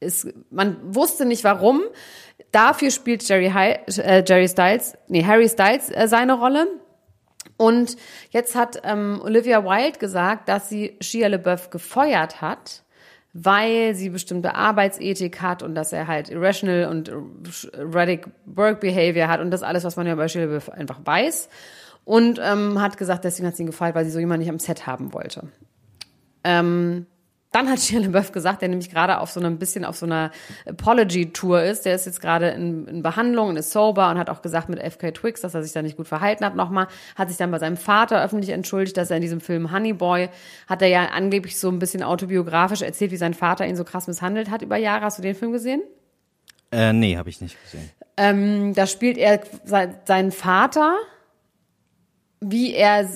[0.00, 1.82] ist, man wusste nicht warum.
[2.50, 6.66] Dafür spielt Jerry, Hi, äh, Jerry Styles, nee, Harry Styles äh, seine Rolle.
[7.56, 7.96] Und
[8.30, 12.82] jetzt hat ähm, Olivia Wilde gesagt, dass sie Shia LaBeouf gefeuert hat,
[13.32, 17.10] weil sie bestimmte Arbeitsethik hat und dass er halt irrational und
[17.72, 21.48] erratic work behavior hat und das alles, was man ja bei LaBeouf einfach weiß.
[22.04, 24.58] Und ähm, hat gesagt, deswegen hat sie ihn gefeiert, weil sie so jemanden nicht am
[24.58, 25.48] Set haben wollte.
[26.44, 27.06] Ähm,
[27.52, 30.30] dann hat Shia LaBeouf gesagt, der nämlich gerade auf so einem bisschen auf so einer
[30.66, 31.84] Apology-Tour ist.
[31.84, 34.80] Der ist jetzt gerade in, in Behandlung und ist sober und hat auch gesagt mit
[34.80, 36.88] FK Twix, dass er sich da nicht gut verhalten hat nochmal.
[37.14, 40.30] Hat sich dann bei seinem Vater öffentlich entschuldigt, dass er in diesem Film Honey Boy,
[40.66, 44.06] hat er ja angeblich so ein bisschen autobiografisch erzählt, wie sein Vater ihn so krass
[44.08, 45.04] misshandelt hat über Jahre.
[45.04, 45.82] Hast du den Film gesehen?
[46.70, 47.90] Äh, nee, habe ich nicht gesehen.
[48.16, 50.96] Ähm, da spielt er se- seinen Vater,
[52.40, 53.06] wie er,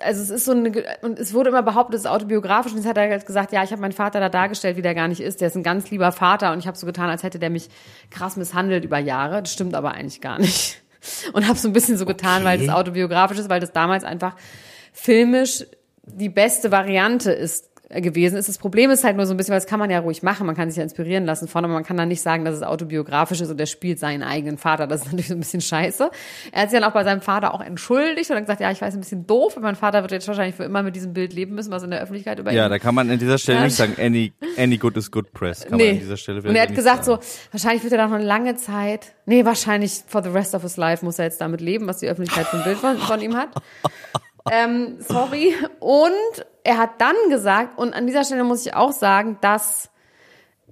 [0.00, 2.88] also es ist so eine, und es wurde immer behauptet, es ist autobiografisch, und jetzt
[2.88, 5.20] hat er halt gesagt, ja, ich habe meinen Vater da dargestellt, wie der gar nicht
[5.20, 7.50] ist, der ist ein ganz lieber Vater, und ich habe so getan, als hätte der
[7.50, 7.68] mich
[8.10, 10.82] krass misshandelt über Jahre, das stimmt aber eigentlich gar nicht.
[11.32, 14.34] Und habe so ein bisschen so getan, weil das autobiografisch ist, weil das damals einfach
[14.92, 15.64] filmisch
[16.02, 18.48] die beste Variante ist gewesen ist.
[18.48, 20.46] Das Problem ist halt nur so ein bisschen, weil das kann man ja ruhig machen,
[20.46, 22.62] man kann sich ja inspirieren lassen von, aber man kann dann nicht sagen, dass es
[22.62, 24.86] autobiografisch ist und er spielt seinen eigenen Vater.
[24.86, 26.10] Das ist natürlich so ein bisschen scheiße.
[26.52, 28.80] Er hat sich dann auch bei seinem Vater auch entschuldigt und dann gesagt, ja, ich
[28.80, 31.32] weiß, ein bisschen doof, und mein Vater wird jetzt wahrscheinlich für immer mit diesem Bild
[31.32, 33.58] leben müssen, was in der Öffentlichkeit über Ja, ihn da kann man an dieser Stelle
[33.58, 33.64] Ja.
[33.64, 35.62] nicht sagen, any, any good is good press.
[35.62, 37.22] Kann man an dieser Stelle und er hat gesagt sagen.
[37.22, 40.76] so, wahrscheinlich wird er noch eine lange Zeit, nee, wahrscheinlich for the rest of his
[40.76, 43.34] life muss er jetzt damit leben, was die Öffentlichkeit für ein Bild von, von ihm
[43.34, 43.48] hat.
[44.50, 45.54] Ähm, sorry.
[45.80, 49.90] Und er hat dann gesagt, und an dieser Stelle muss ich auch sagen, dass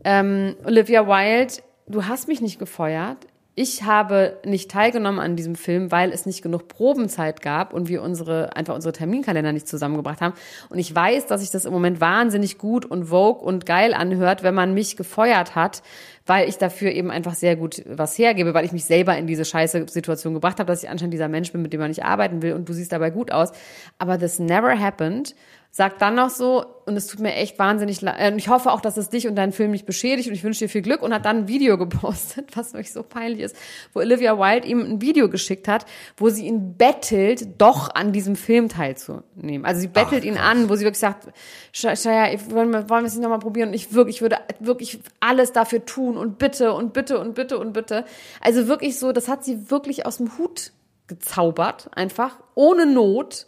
[0.05, 1.55] ähm, Olivia Wilde,
[1.87, 3.27] du hast mich nicht gefeuert.
[3.59, 8.03] Ich habe nicht teilgenommen an diesem Film, weil es nicht genug Probenzeit gab und wir
[8.03, 10.35] unsere, einfach unsere Terminkalender nicht zusammengebracht haben.
[10.69, 14.43] Und ich weiß, dass sich das im Moment wahnsinnig gut und vogue und geil anhört,
[14.43, 15.83] wenn man mich gefeuert hat,
[16.27, 19.45] weil ich dafür eben einfach sehr gut was hergebe, weil ich mich selber in diese
[19.45, 22.43] scheiße Situation gebracht habe, dass ich anscheinend dieser Mensch bin, mit dem man nicht arbeiten
[22.43, 23.53] will und du siehst dabei gut aus.
[23.99, 25.35] Aber this never happened.
[25.77, 28.73] Sagt dann noch so, und es tut mir echt wahnsinnig leid, äh, und ich hoffe
[28.73, 31.03] auch, dass es dich und deinen Film nicht beschädigt und ich wünsche dir viel Glück
[31.03, 33.55] und hat dann ein Video gepostet, was wirklich so peinlich ist,
[33.93, 35.85] wo Olivia Wilde ihm ein Video geschickt hat,
[36.17, 39.67] wo sie ihn bettelt, doch an diesem Film teilzunehmen.
[39.67, 41.27] Also sie bettelt ihn an, wo sie wirklich sagt,
[41.73, 45.01] Shaya, wollen wir, wollen wir es nicht nochmal probieren und ich wirklich, ich würde wirklich
[45.21, 48.07] alles dafür tun und bitte und bitte und bitte und bitte.
[48.41, 50.73] Also wirklich so, das hat sie wirklich aus dem Hut
[51.07, 53.47] gezaubert, einfach, ohne Not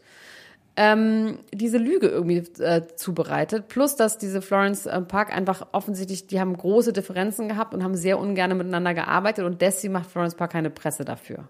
[0.80, 3.66] ähm, diese Lüge irgendwie äh, zubereitet.
[3.66, 7.96] Plus, dass diese Florence äh, Park einfach offensichtlich, die haben große Differenzen gehabt und haben
[7.96, 11.48] sehr ungern miteinander gearbeitet und deswegen macht Florence Park keine Presse dafür.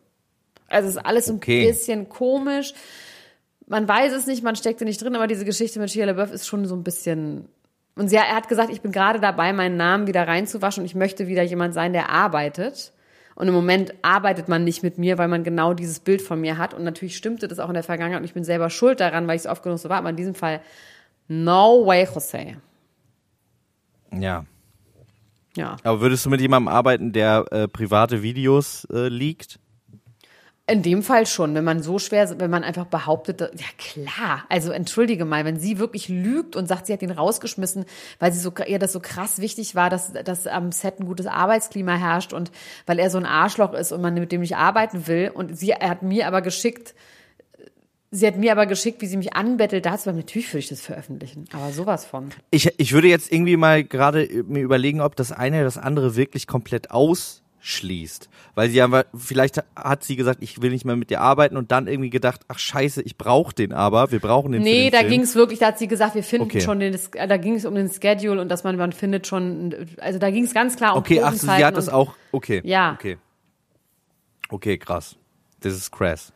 [0.68, 1.60] Also es ist alles Okay.
[1.60, 2.72] ein bisschen komisch.
[3.66, 6.46] Man weiß es nicht, man steckte nicht drin, aber diese Geschichte mit Shia LaBeouf ist
[6.46, 7.48] schon so ein bisschen.
[7.96, 10.94] Und sie, er hat gesagt, ich bin gerade dabei, meinen Namen wieder reinzuwaschen und ich
[10.94, 12.94] möchte wieder jemand sein, der arbeitet.
[13.38, 16.58] Und im Moment arbeitet man nicht mit mir, weil man genau dieses Bild von mir
[16.58, 16.74] hat.
[16.74, 19.36] Und natürlich stimmte das auch in der Vergangenheit und ich bin selber schuld daran, weil
[19.36, 19.98] ich es oft genug so war.
[19.98, 20.60] Aber in diesem Fall,
[21.28, 22.56] no way, José.
[24.12, 24.44] Ja.
[25.56, 25.76] Ja.
[25.84, 29.60] Aber würdest du mit jemandem arbeiten, der äh, private Videos äh, liegt?
[30.70, 34.70] In dem Fall schon, wenn man so schwer, wenn man einfach behauptet, ja klar, also
[34.70, 37.86] entschuldige mal, wenn sie wirklich lügt und sagt, sie hat ihn rausgeschmissen,
[38.18, 41.26] weil sie so, ihr das so krass wichtig war, dass, dass am Set ein gutes
[41.26, 42.50] Arbeitsklima herrscht und
[42.84, 45.70] weil er so ein Arschloch ist und man mit dem nicht arbeiten will und sie,
[45.70, 46.94] er hat mir aber geschickt,
[48.10, 51.46] sie hat mir aber geschickt, wie sie mich anbettelt dazu, natürlich würde ich das veröffentlichen,
[51.52, 52.30] aber sowas von.
[52.50, 56.46] Ich, ich würde jetzt irgendwie mal gerade mir überlegen, ob das eine das andere wirklich
[56.46, 56.90] komplett
[57.68, 58.28] ausschließt.
[58.54, 61.70] Weil sie aber, vielleicht hat sie gesagt, ich will nicht mehr mit dir arbeiten und
[61.70, 65.02] dann irgendwie gedacht, ach scheiße, ich brauche den aber, wir brauchen den Nee, den da
[65.02, 66.60] ging es wirklich, da hat sie gesagt, wir finden Okay.
[66.60, 70.18] schon den, da ging es um den Schedule und dass man, man findet schon, also
[70.18, 72.62] da ging es ganz klar um Okay, ach so, sie hat das auch, okay.
[72.64, 72.94] Ja.
[72.94, 73.18] Okay.
[74.48, 75.16] Okay, krass.
[75.60, 76.32] Das ist krass.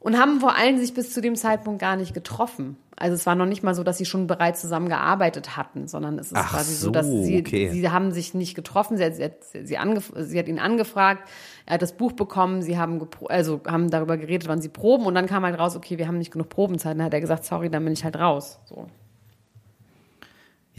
[0.00, 2.78] Und haben vor allem sich bis zu dem Zeitpunkt gar nicht getroffen.
[2.96, 6.28] Also es war noch nicht mal so, dass sie schon bereits zusammengearbeitet hatten, sondern es
[6.28, 7.68] ist Ach quasi so, so, dass sie, okay.
[7.70, 8.96] sie haben sich nicht getroffen.
[8.96, 9.76] Sie hat, sie, hat, sie,
[10.24, 11.28] sie hat ihn angefragt,
[11.66, 15.14] er hat das Buch bekommen, sie haben, also haben darüber geredet, wann sie proben und
[15.14, 16.98] dann kam halt raus, okay, wir haben nicht genug Probenzeit.
[16.98, 18.58] Dann hat er gesagt, sorry, dann bin ich halt raus.
[18.64, 18.86] So.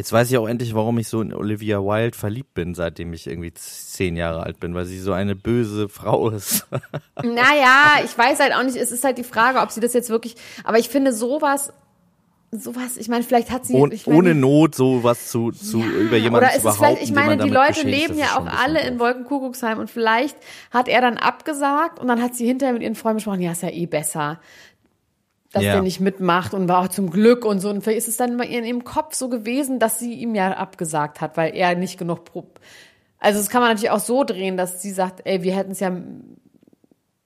[0.01, 3.27] Jetzt weiß ich auch endlich, warum ich so in Olivia Wilde verliebt bin, seitdem ich
[3.27, 6.65] irgendwie zehn Jahre alt bin, weil sie so eine böse Frau ist.
[7.23, 10.09] Naja, ich weiß halt auch nicht, es ist halt die Frage, ob sie das jetzt
[10.09, 11.71] wirklich, aber ich finde sowas,
[12.49, 16.17] sowas, ich meine, vielleicht hat sie, Und ich ohne Not sowas zu, zu Ja, über
[16.17, 18.81] jemanden oder zu ist es behaupten, vielleicht, ich meine, die Leute leben ja auch alle
[18.81, 18.97] in.
[18.99, 20.35] Wolkenkuckucksheim und vielleicht
[20.71, 23.61] hat er dann abgesagt und dann hat sie hinterher mit ihren Freunden besprochen, ja, ist
[23.61, 24.39] ja eh besser,
[25.53, 25.73] dass Ja.
[25.73, 27.69] der nicht mitmacht und war auch zum Glück und so.
[27.69, 31.19] Und vielleicht ist es dann in ihrem Kopf so gewesen, dass sie ihm ja abgesagt
[31.21, 32.47] hat, weil er nicht genug Pro
[33.19, 35.79] Also das kann man natürlich auch so drehen, dass sie sagt, ey, wir hätten es
[35.79, 35.91] ja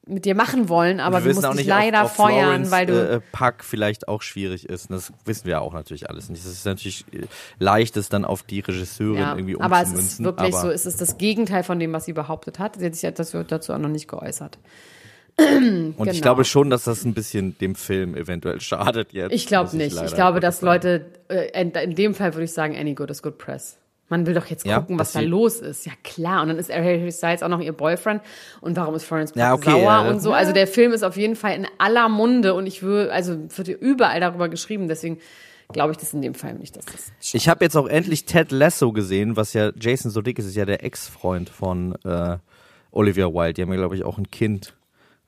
[0.08, 2.86] mit dir machen wollen, aber wir, mussten dich nicht, ob- leider ob feuern, Florence, weil
[2.86, 4.92] du äh, Pack vielleicht auch schwierig ist.
[4.92, 6.46] Das wissen wir auch natürlich alles nicht.
[6.46, 7.22] Das ist natürlich äh,
[7.58, 10.26] leicht, es dann auf die Regisseurin Ja, irgendwie aber es umzumünzen.
[10.26, 12.76] ist wirklich so, es ist das Gegenteil von dem, was sie behauptet hat.
[12.76, 14.60] Sie hat sich ja dazu, dazu auch noch nicht geäußert.
[15.38, 16.22] Und ich genau.
[16.22, 19.34] glaube schon, dass das ein bisschen dem Film eventuell schadet jetzt.
[19.34, 20.02] Ich glaube nicht.
[20.02, 20.66] Ich glaube, dass sagen.
[20.68, 23.78] Leute, äh, in, dem Fall würde ich sagen, any good is good press.
[24.08, 25.86] Man will doch jetzt Ja, gucken, was dass da los ist.
[25.86, 26.42] Ja klar.
[26.42, 28.22] Und dann ist Harry Styles auch noch ihr Boyfriend.
[28.62, 30.30] Und warum ist Florence Pugh Ja, okay, sauer ja, und so?
[30.30, 30.36] ja.
[30.38, 33.68] Also der Film ist auf jeden Fall in aller Munde und ich will, also wird
[33.68, 34.88] überall darüber geschrieben.
[34.88, 35.18] Deswegen
[35.74, 37.12] glaube ich das in dem Fall nicht, dass das.
[37.34, 40.84] Ich habe jetzt auch endlich Ted Lasso gesehen, was ja Jason Sudeikis ist ja der
[40.84, 42.38] Ex-Freund von äh,
[42.92, 43.54] Olivia Wilde.
[43.54, 44.76] Die haben ja glaube ich auch ein Kind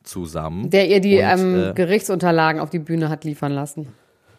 [0.08, 0.70] zusammen.
[0.70, 3.88] Der ihr die Und, ähm, äh, Gerichtsunterlagen auf die Bühne hat liefern lassen.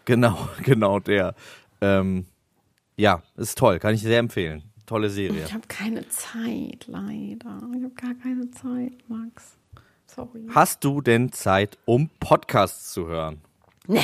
[0.05, 1.35] Genau, genau der.
[1.81, 2.27] Ähm,
[2.97, 4.63] ja, ist toll, kann ich sehr empfehlen.
[4.87, 5.45] Tolle Serie.
[5.45, 7.61] Ich habe keine Zeit, leider.
[7.77, 9.59] Ich habe gar keine Zeit, Max.
[10.07, 10.47] Sorry.
[10.55, 13.43] Hast du denn Zeit, um Podcasts zu hören?
[13.87, 14.01] Nee.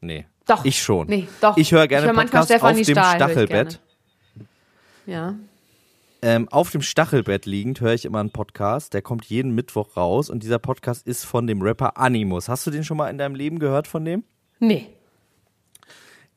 [0.00, 0.26] Nee.
[0.46, 0.64] Doch.
[0.64, 1.08] Ich schon.
[1.08, 1.56] Nee, doch.
[1.58, 3.80] Ich höre gerne Ich manchmal Podcasts auf Stefanie dem Stahl, Stachelbett.
[5.04, 5.34] Ja.
[6.22, 10.30] Ähm, auf dem Stachelbett liegend höre ich immer einen Podcast, der kommt jeden Mittwoch raus
[10.30, 12.48] und dieser Podcast ist von dem Rapper Animus.
[12.48, 14.24] Hast du den schon mal in deinem Leben gehört von dem?
[14.58, 14.88] Nee.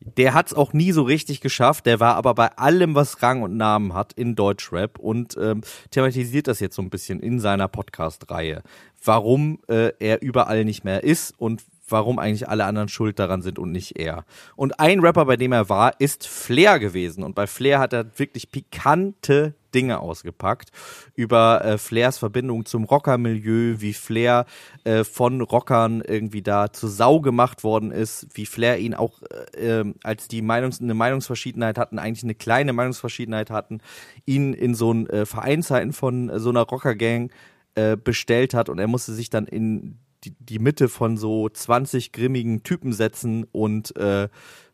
[0.01, 1.85] Der hat's auch nie so richtig geschafft.
[1.85, 5.61] Der war aber bei allem, was Rang und Namen hat in Deutschrap und ähm,
[5.91, 8.63] thematisiert das jetzt so ein bisschen in seiner Podcast-Reihe.
[9.03, 13.59] Warum äh, er überall nicht mehr ist und warum eigentlich alle anderen schuld daran sind
[13.59, 14.25] und nicht er.
[14.55, 17.23] Und ein Rapper, bei dem er war, ist Flair gewesen.
[17.23, 20.69] Und bei Flair hat er wirklich pikante Dinge ausgepackt
[21.15, 24.45] über äh, Flairs Verbindung zum Rockermilieu, wie Flair
[24.83, 29.21] äh, von Rockern irgendwie da zur Sau gemacht worden ist, wie Flair ihn auch,
[29.55, 33.81] äh, ähm, als die Meinungs eine Meinungsverschiedenheit hatten, eigentlich eine kleine Meinungsverschiedenheit hatten,
[34.25, 37.31] ihn in so ein äh, Vereinsheiten von so einer Rockergang
[37.75, 42.11] äh, bestellt hat und er musste sich dann in die, die Mitte von so 20
[42.11, 44.27] grimmigen Typen setzen und äh,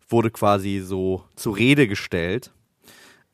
[0.08, 2.52] wurde quasi so zur Rede gestellt.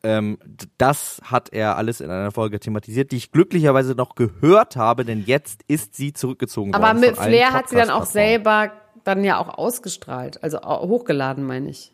[0.03, 0.39] Ähm,
[0.77, 5.23] das hat er alles in einer Folge thematisiert, die ich glücklicherweise noch gehört habe, denn
[5.25, 6.99] jetzt ist sie zurückgezogen Aber worden.
[7.01, 8.71] mit von allen Flair hat sie dann auch selber
[9.03, 11.93] dann ja auch ausgestrahlt, also hochgeladen, meine ich.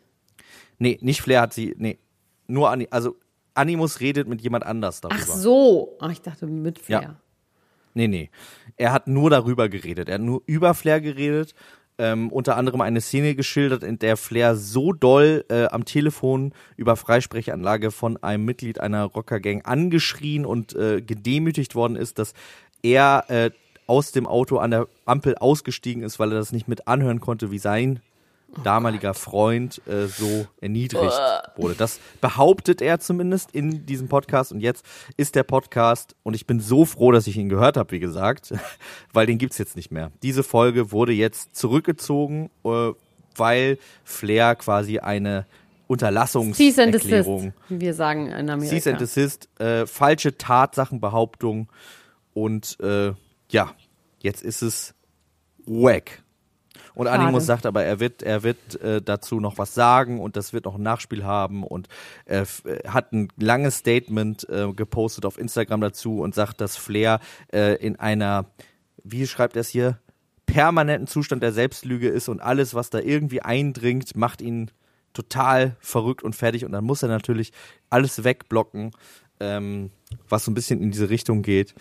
[0.78, 1.98] Nee, nicht Flair hat sie, nee,
[2.46, 3.16] nur Ani, also
[3.54, 5.20] Animus redet mit jemand anders darüber.
[5.20, 5.96] Ach so.
[6.00, 7.02] Ach, ich dachte mit Flair.
[7.02, 7.16] Ja.
[7.94, 8.30] Nee, nee.
[8.76, 10.08] Er hat nur darüber geredet.
[10.08, 11.54] Er hat nur über Flair geredet.
[12.00, 16.94] Ähm, unter anderem eine Szene geschildert, in der Flair so doll äh, am Telefon über
[16.94, 22.34] Freisprechanlage von einem Mitglied einer Rockergang angeschrien und äh, gedemütigt worden ist, dass
[22.82, 23.50] er äh,
[23.88, 27.50] aus dem Auto an der Ampel ausgestiegen ist, weil er das nicht mit anhören konnte,
[27.50, 28.00] wie sein
[28.64, 31.18] damaliger Freund äh, so erniedrigt
[31.56, 31.74] wurde.
[31.74, 34.84] Das behauptet er zumindest in diesem Podcast und jetzt
[35.16, 38.54] ist der Podcast und ich bin so froh, dass ich ihn gehört habe, wie gesagt,
[39.12, 40.10] weil den gibt's jetzt nicht mehr.
[40.22, 42.90] Diese Folge wurde jetzt zurückgezogen, äh,
[43.36, 45.54] weil Flair quasi eine Cease
[45.88, 48.74] Unterlassungserklärung wie wir sagen in Amerika.
[48.74, 51.68] Cease and Desist, äh, falsche Tatsachenbehauptung
[52.34, 53.12] und äh,
[53.50, 53.72] ja,
[54.20, 54.94] jetzt ist es
[55.64, 56.22] wack.
[56.98, 57.20] Und Schade.
[57.20, 60.64] Animus sagt aber, er wird, er wird äh, dazu noch was sagen und das wird
[60.64, 61.62] noch ein Nachspiel haben.
[61.62, 61.86] Und
[62.24, 67.20] er äh, hat ein langes Statement äh, gepostet auf Instagram dazu und sagt, dass Flair
[67.52, 68.46] äh, in einer,
[69.04, 70.00] wie schreibt er es hier,
[70.46, 74.72] permanenten Zustand der Selbstlüge ist und alles, was da irgendwie eindringt, macht ihn
[75.12, 76.64] total verrückt und fertig.
[76.64, 77.52] Und dann muss er natürlich
[77.90, 78.90] alles wegblocken,
[79.38, 79.92] ähm,
[80.28, 81.76] was so ein bisschen in diese Richtung geht.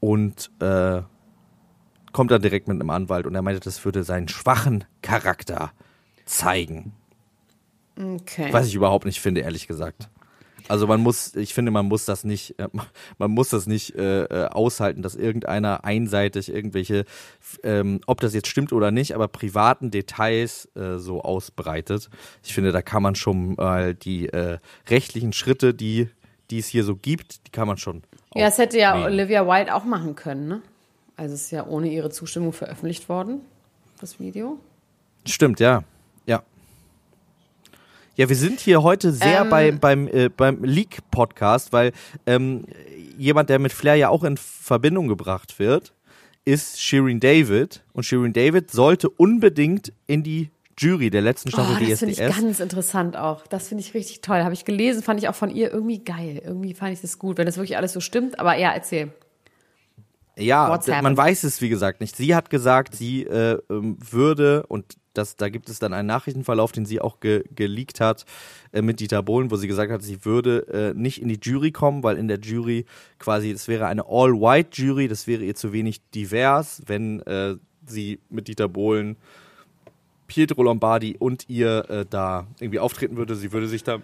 [0.00, 1.02] Und äh,
[2.16, 5.72] kommt dann direkt mit einem Anwalt und er meinte, das würde seinen schwachen Charakter
[6.24, 6.94] zeigen.
[7.94, 8.48] Okay.
[8.52, 10.08] Was ich überhaupt nicht finde, ehrlich gesagt.
[10.66, 12.68] Also man muss, ich finde, man muss das nicht, äh,
[13.18, 17.04] man muss das nicht äh, äh, aushalten, dass irgendeiner einseitig irgendwelche,
[17.62, 22.08] ähm, ob das jetzt stimmt oder nicht, aber privaten Details äh, so ausbreitet.
[22.42, 24.56] Ich finde, da kann man schon mal die äh,
[24.88, 26.08] rechtlichen Schritte, die
[26.50, 28.04] die es hier so gibt, die kann man schon.
[28.34, 29.06] ja, das hätte ja nehmen.
[29.06, 30.62] Olivia Wilde auch machen können, ne?
[31.16, 33.40] Also es ist ja ohne ihre Zustimmung veröffentlicht worden,
[34.00, 34.58] das Video.
[35.26, 35.82] Stimmt, ja.
[36.26, 36.42] Ja.
[38.16, 39.50] Ja, wir sind hier heute sehr Ähm.
[39.50, 41.92] bei, beim, äh, beim Leak-Podcast, weil
[42.26, 42.66] ähm,
[43.16, 45.94] jemand, der mit Flair ja auch in Verbindung gebracht wird,
[46.44, 47.82] ist Shirin David.
[47.92, 52.18] Und Shirin David sollte unbedingt in die Jury der letzten Staffel Oh, das finde ich
[52.18, 53.46] ganz interessant auch.
[53.46, 54.42] Das finde ich richtig toll.
[54.44, 56.42] Habe ich gelesen, fand ich auch von ihr irgendwie geil.
[56.44, 58.38] Irgendwie fand ich das gut, wenn das wirklich alles so stimmt.
[58.38, 59.10] Aber ja, erzähl.
[60.38, 62.14] Ja, What's d- man weiß es wie gesagt nicht.
[62.16, 66.72] Sie hat gesagt, sie äh, ähm, würde und das, da gibt es dann einen Nachrichtenverlauf,
[66.72, 68.26] den sie auch ge geleakt hat
[68.72, 71.72] äh, mit Dieter Bohlen, wo sie gesagt hat, sie würde äh, nicht in die Jury
[71.72, 72.84] kommen, weil in der Jury
[73.18, 78.48] quasi, es wäre eine All-White-Jury, das wäre ihr zu wenig divers, wenn äh, sie mit
[78.48, 79.16] Dieter Bohlen,
[80.26, 83.36] Pietro Lombardi und ihr äh, da irgendwie auftreten würde.
[83.36, 84.02] Sie würde sich da ein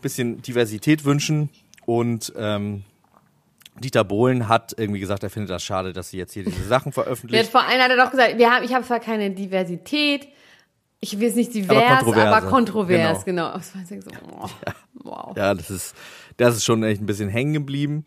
[0.00, 1.50] bisschen Diversität wünschen
[1.84, 2.84] und ähm,
[3.80, 6.88] Dieter Bohlen hat irgendwie gesagt, er findet das schade, dass sie jetzt hier diese Sachen
[6.88, 7.50] Jetzt veröffentlicht.
[7.50, 10.28] vor allem hat er doch gesagt, wir haben, ich habe zwar keine Diversität,
[11.00, 12.48] ich will es nicht divers, Aber aber, kontroverse.
[12.50, 13.52] kontrovers, genau.
[13.52, 14.10] Das war so,
[14.40, 14.48] oh,
[14.94, 15.36] wow.
[15.36, 15.94] Ja, das ist,
[16.36, 18.04] das ist schon echt ein bisschen hängen geblieben.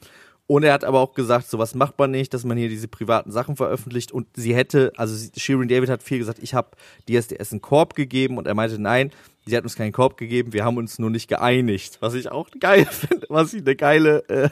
[0.52, 3.32] Und er hat aber auch gesagt, sowas macht man nicht, dass man hier diese privaten
[3.32, 4.12] Sachen veröffentlicht.
[4.12, 6.70] Und sie hätte, also Shirin David hat viel gesagt, ich habe
[7.08, 8.40] DSDS einen Korb gegeben.
[8.40, 9.12] Und er meinte, nein,
[9.46, 11.98] sie hat uns keinen Korb gegeben, wir haben uns nur nicht geeinigt.
[12.00, 14.50] Was ich auch geil finde, was ich eine geile, äh,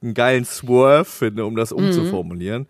[0.00, 2.68] einen geilen Swerve finde, um das umzuformulieren.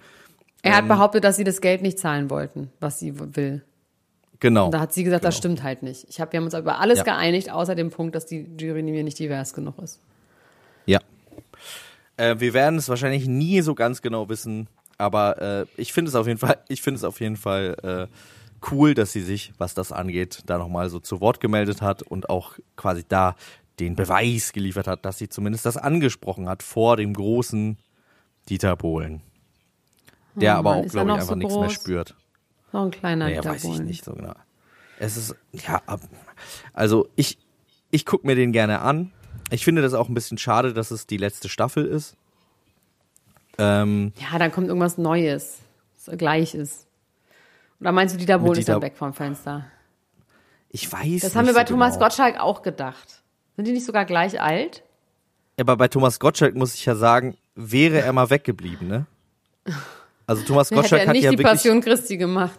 [0.62, 0.76] Er Ähm.
[0.78, 3.60] hat behauptet, dass sie das Geld nicht zahlen wollten, was sie will.
[4.40, 4.64] Genau.
[4.64, 5.40] Und da hat sie gesagt, das Genau.
[5.40, 6.06] stimmt halt nicht.
[6.08, 7.04] Ich hab, wir haben uns über alles Ja.
[7.04, 10.00] geeinigt, außer dem Punkt, dass die Jury mir nicht divers genug ist.
[12.22, 16.14] Äh, wir werden es wahrscheinlich nie so ganz genau wissen, aber äh, ich finde es
[16.14, 19.74] auf jeden Fall, ich finde es auf jeden Fall äh, cool, dass sie sich, was
[19.74, 23.34] das angeht, da nochmal so zu Wort gemeldet hat und auch quasi da
[23.80, 27.76] den Beweis geliefert hat, dass sie zumindest das angesprochen hat vor dem großen
[28.48, 29.22] Dieter Bohlen.
[30.36, 32.14] Der Oh aber auch, glaube ich, einfach so nichts mehr spürt.
[32.70, 33.84] So ein kleiner Naja, Dieter weiß ich Bohlen.
[33.84, 34.34] nicht so genau.
[35.00, 35.82] Es ist, ja,
[36.72, 37.38] also ich,
[37.90, 39.10] ich gucke mir den gerne an.
[39.52, 42.16] Ich finde das auch ein bisschen schade, dass es die letzte Staffel ist.
[43.58, 45.58] Ähm, Ja, dann kommt irgendwas Neues,
[46.04, 46.86] das gleich ist.
[47.80, 49.66] Oder meinst du, Dieter Bohlen ist dann weg vom Fenster?
[50.74, 52.06] ich weiß Das haben wir bei so Thomas genau.
[52.06, 53.22] Gottschalk auch gedacht.
[53.56, 54.82] Sind die nicht sogar gleich alt?
[55.60, 59.06] Aber bei Thomas Gottschalk muss ich ja sagen, wäre er mal weggeblieben, ne?
[60.26, 62.58] Also Thomas Hätte Gottschalk er hat nicht ja die wirklich, Passion Christi gemacht.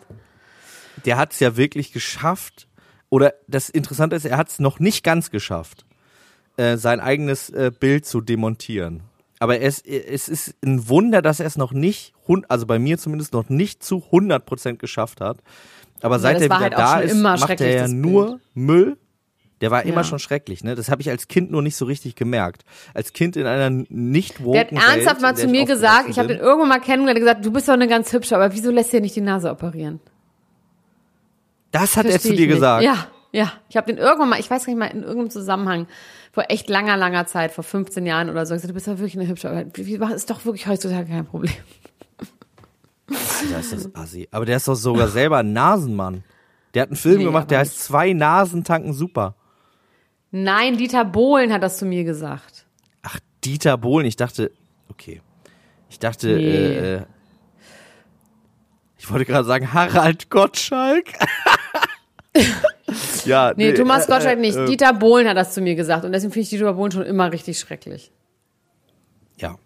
[1.06, 2.68] der hat es ja wirklich geschafft.
[3.10, 5.86] Oder das Interessante ist, er hat es noch nicht ganz geschafft,
[6.58, 9.02] äh, sein eigenes äh, Bild zu demontieren.
[9.40, 12.14] Aber es, es ist ein Wunder, dass er es noch nicht,
[12.48, 15.38] also bei mir zumindest noch nicht zu 100% geschafft hat.
[16.02, 18.40] Aber seit das er wieder halt da ist, immer macht er ja nur.
[18.54, 18.98] Müll.
[19.62, 20.04] Der war immer Ja.
[20.04, 20.76] schon schrecklich, ne?
[20.76, 22.64] Das habe ich als Kind nur nicht so richtig gemerkt.
[22.94, 26.40] Als Kind in einer nicht Der hat ernsthaft mal zu mir gesagt, ich habe den
[26.40, 28.98] irgendwann mal kennengelernt, und gesagt, du bist doch eine ganz hübsche, aber wieso lässt du
[28.98, 30.02] dir nicht die Nase operieren?
[31.72, 32.56] Das hat er Versteh zu ich dir nicht.
[32.56, 32.84] gesagt.
[32.84, 33.52] Ja, ja.
[33.70, 35.88] Ich habe den irgendwann mal, ich weiß gar nicht mal, in irgendeinem Zusammenhang,
[36.34, 39.18] vor echt langer, langer Zeit, vor 15 Jahren oder so, gesagt, du bist doch wirklich
[39.18, 41.54] eine hübsche, aber ist doch wirklich heutzutage kein Problem.
[43.08, 44.28] Alter, ist das assi.
[44.32, 46.24] Aber der ist doch sogar selber ein Nasenmann.
[46.74, 49.36] Der hat einen Film Nee, gemacht, der heißt Zwei Nasen tanken super.
[50.32, 52.66] Nein, Dieter Bohlen hat das zu mir gesagt.
[53.04, 54.08] Ach, Dieter Bohlen.
[54.08, 54.52] Ich dachte,
[54.90, 55.22] okay.
[55.90, 56.44] Ich dachte, Nee.
[56.44, 57.02] äh, äh,
[58.98, 61.06] ich wollte gerade sagen Harald Gottschalk.
[63.26, 64.58] Ja, Nee, Thomas äh, Gottschalk äh, nicht.
[64.58, 66.06] äh, Dieter Bohlen hat das zu mir gesagt.
[66.06, 68.12] Und deswegen finde ich Dieter Bohlen schon immer richtig schrecklich.
[69.38, 69.58] Ja.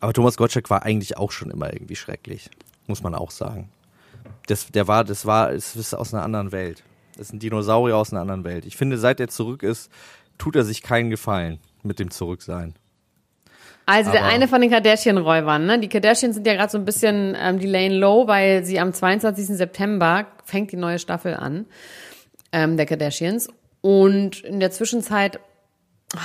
[0.00, 2.50] Aber Thomas Gottschalk war eigentlich auch schon immer irgendwie schrecklich.
[2.86, 3.68] Muss man auch sagen.
[4.46, 6.82] Das, der war, das war, es ist aus einer anderen Welt.
[7.16, 8.64] Das ist ein Dinosaurier aus einer anderen Welt.
[8.64, 9.90] Ich finde, seit er zurück ist,
[10.38, 12.74] tut er sich keinen Gefallen mit dem Zurücksein.
[13.86, 15.78] Also der Aber- eine von den Kardashian-Räubern, ne?
[15.78, 18.92] Die Kardashians sind ja gerade so ein bisschen, ähm, die laying low, weil sie am
[18.92, 19.56] 22.
[19.56, 21.66] September fängt die neue Staffel an,
[22.52, 23.48] ähm, der Kardashians.
[23.80, 25.40] Und in der Zwischenzeit,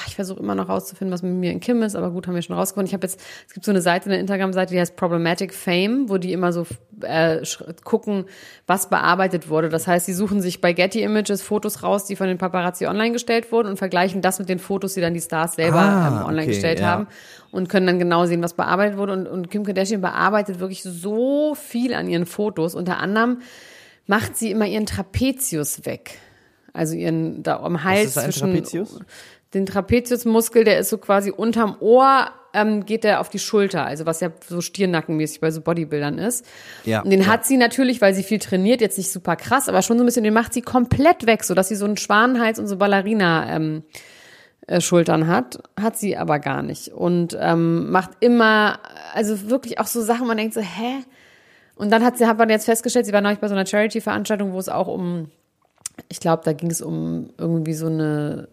[0.07, 2.41] ich versuche immer noch rauszufinden, was mit mir in Kim ist, aber gut, haben wir
[2.41, 2.87] schon rausgefunden.
[2.87, 6.17] Ich habe jetzt, es gibt so eine Seite, eine Instagram-Seite, die heißt Problematic Fame, wo
[6.17, 6.65] die immer so
[7.01, 7.41] äh,
[7.83, 8.25] gucken,
[8.65, 9.69] was bearbeitet wurde.
[9.69, 13.11] Das heißt, sie suchen sich bei Getty Images Fotos raus, die von den Paparazzi online
[13.11, 16.25] gestellt wurden und vergleichen das mit den Fotos, die dann die Stars selber Ah, ähm,
[16.25, 16.87] online okay, gestellt ja.
[16.87, 17.07] haben
[17.51, 19.13] und können dann genau sehen, was bearbeitet wurde.
[19.13, 22.75] Und, und Kim Kardashian bearbeitet wirklich so viel an ihren Fotos.
[22.75, 23.39] Unter anderem
[24.05, 26.17] macht sie immer ihren Trapezius weg.
[26.73, 28.99] Also ihren da am Hals ist ein zwischen Trapezius?
[29.53, 34.05] Den Trapeziusmuskel, der ist so quasi unterm Ohr, ähm, geht der auf die Schulter, also
[34.05, 36.45] was ja so stirnackenmäßig bei so Bodybuildern ist.
[36.85, 37.27] Ja, Und den ja.
[37.27, 40.05] hat sie natürlich, weil sie viel trainiert, jetzt nicht super krass, aber schon so ein
[40.05, 43.55] bisschen, den macht sie komplett weg, so dass sie so einen Schwanenhals und so Ballerina
[43.55, 43.83] ähm,
[44.65, 48.79] äh, Schultern hat, hat sie aber gar nicht und ähm, macht immer,
[49.13, 51.03] also wirklich auch so Sachen, man denkt so, hä?
[51.75, 54.51] Und dann hat sie, hat man jetzt festgestellt, sie war neulich bei so einer Charity-Veranstaltung,
[54.51, 55.29] wo es auch um,
[56.09, 58.49] ich glaube, da ging es um irgendwie so eine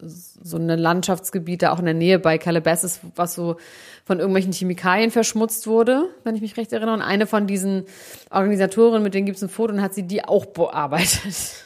[0.00, 3.56] so eine Landschaftsgebiete auch in der Nähe bei Calabasas, was so
[4.04, 6.94] von irgendwelchen Chemikalien verschmutzt wurde, wenn ich mich recht erinnere.
[6.94, 7.84] Und eine von diesen
[8.30, 11.34] Organisatorinnen, mit denen gibt es ein Foto und hat sie die auch bearbeitet.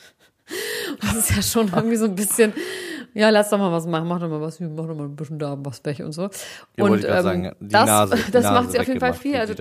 [1.01, 2.53] Das ist ja schon irgendwie so ein bisschen,
[3.15, 5.39] ja, lass doch mal was machen, mach doch mal was, mach doch mal ein bisschen
[5.39, 6.29] da was weg und so.
[6.77, 9.37] Ja, und ähm, sagen, die das, Nase, das Nase macht sie auf jeden Fall viel.
[9.37, 9.55] Also.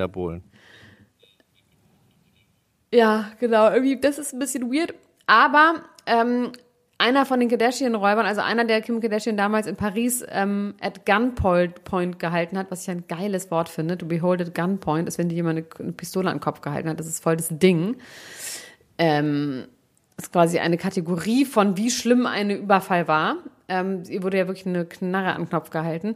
[2.94, 3.72] Ja, genau.
[3.72, 4.94] Irgendwie, das ist ein bisschen weird.
[5.28, 6.52] Aber ähm,
[7.02, 11.84] einer von den Kardashian-Räubern, also einer, der Kim Kardashian damals in Paris ähm, at Gunpoint
[11.84, 15.28] Point gehalten hat, was ich ein geiles Wort finde, to behold at Gunpoint, ist, wenn
[15.28, 17.00] dir jemand eine, eine Pistole an den Kopf gehalten hat.
[17.00, 17.98] Das ist voll das Ding.
[18.98, 19.66] Ähm,
[20.18, 23.38] ist quasi eine Kategorie von, wie schlimm ein Überfall war.
[23.68, 26.16] Ähm, ihr wurde ja wirklich eine Knarre an den Knopf gehalten.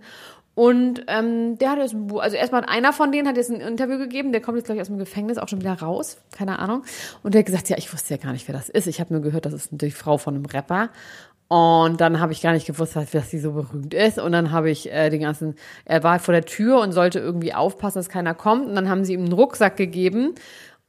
[0.56, 4.32] Und ähm, der hat jetzt also erstmal einer von denen hat jetzt ein Interview gegeben,
[4.32, 6.84] der kommt jetzt gleich aus dem Gefängnis auch schon wieder raus, keine Ahnung.
[7.24, 8.88] Und der hat gesagt, ja, ich wusste ja gar nicht, wer das ist.
[8.88, 10.90] Ich habe nur gehört, das ist die Frau von einem Rapper.
[11.48, 14.18] Und dann habe ich gar nicht gewusst, dass dass sie so berühmt ist.
[14.18, 17.54] Und dann habe ich äh, den ganzen, er war vor der Tür und sollte irgendwie
[17.54, 18.68] aufpassen, dass keiner kommt.
[18.68, 20.36] Und dann haben sie ihm einen Rucksack gegeben.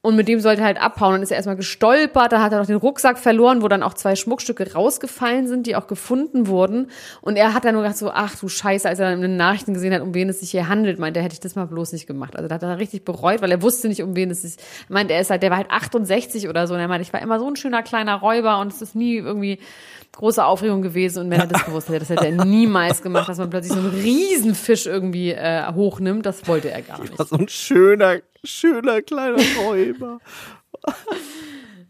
[0.07, 1.15] Und mit dem sollte er halt abhauen.
[1.15, 3.93] Dann ist er erstmal gestolpert, da hat er noch den Rucksack verloren, wo dann auch
[3.93, 6.93] zwei Schmuckstücke rausgefallen sind, die auch gefunden wurden.
[7.23, 9.37] Und er hat dann nur gedacht so, ach du Scheiße, als er dann in den
[9.37, 11.67] Nachrichten gesehen hat, um wen es sich hier handelt, meinte er, hätte ich das mal
[11.67, 12.37] bloß nicht gemacht.
[12.37, 14.55] Also da hat er richtig bereut, weil er wusste nicht, um wen es sich,
[14.89, 16.75] meinte, er ist halt, der war halt 68 oder so.
[16.75, 19.17] Und er meinte, ich war immer so ein schöner kleiner Räuber und es ist nie
[19.17, 19.59] irgendwie
[20.17, 21.25] große Aufregung gewesen.
[21.25, 23.79] Und wenn er das gewusst hätte, das hätte er niemals gemacht, dass man plötzlich so
[23.79, 27.19] einen Riesenfisch irgendwie äh, hochnimmt, das wollte er gar nicht.
[27.19, 30.19] Was so ein schöner, schöner kleiner Räuber.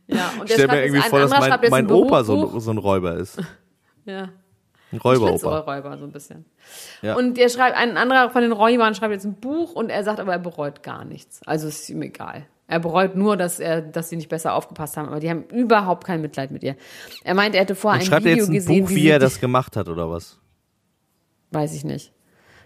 [0.07, 2.79] Ja, und Ich stell mir irgendwie vor, dass mein, mein ein Opa so, so ein
[2.79, 3.39] Räuber ist.
[4.09, 4.29] Ja.
[4.93, 5.65] Ein Räuberoper.
[5.67, 6.45] Räuber, so ein bisschen.
[7.03, 7.17] Ja.
[7.17, 10.21] Und der schreibt, ein anderer von den Räubern schreibt jetzt ein Buch und er sagt
[10.21, 11.41] aber, er bereut gar nichts.
[11.45, 12.47] Also ist ihm egal.
[12.69, 16.05] Er bereut nur, dass er, dass sie nicht besser aufgepasst haben, aber die haben überhaupt
[16.05, 16.77] kein Mitleid mit ihr.
[17.23, 19.41] Er meint, er hätte vorher ein Video jetzt ein gesehen, Buch, wie, wie er das
[19.41, 20.39] gemacht hat, oder was?
[21.53, 22.13] Weiß ich nicht.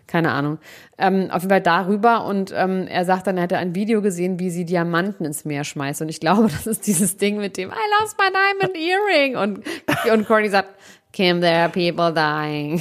[0.06, 0.58] Keine Ahnung.
[0.98, 4.40] Ähm, auf jeden Fall darüber und ähm, er sagt dann, er hätte ein Video gesehen,
[4.40, 6.02] wie sie Diamanten ins Meer schmeißt.
[6.02, 9.36] Und ich glaube, das ist dieses Ding mit dem I lost my diamond earring.
[9.36, 9.64] Und,
[10.12, 10.70] und Courtney sagt,
[11.12, 12.80] Kim, there are people dying.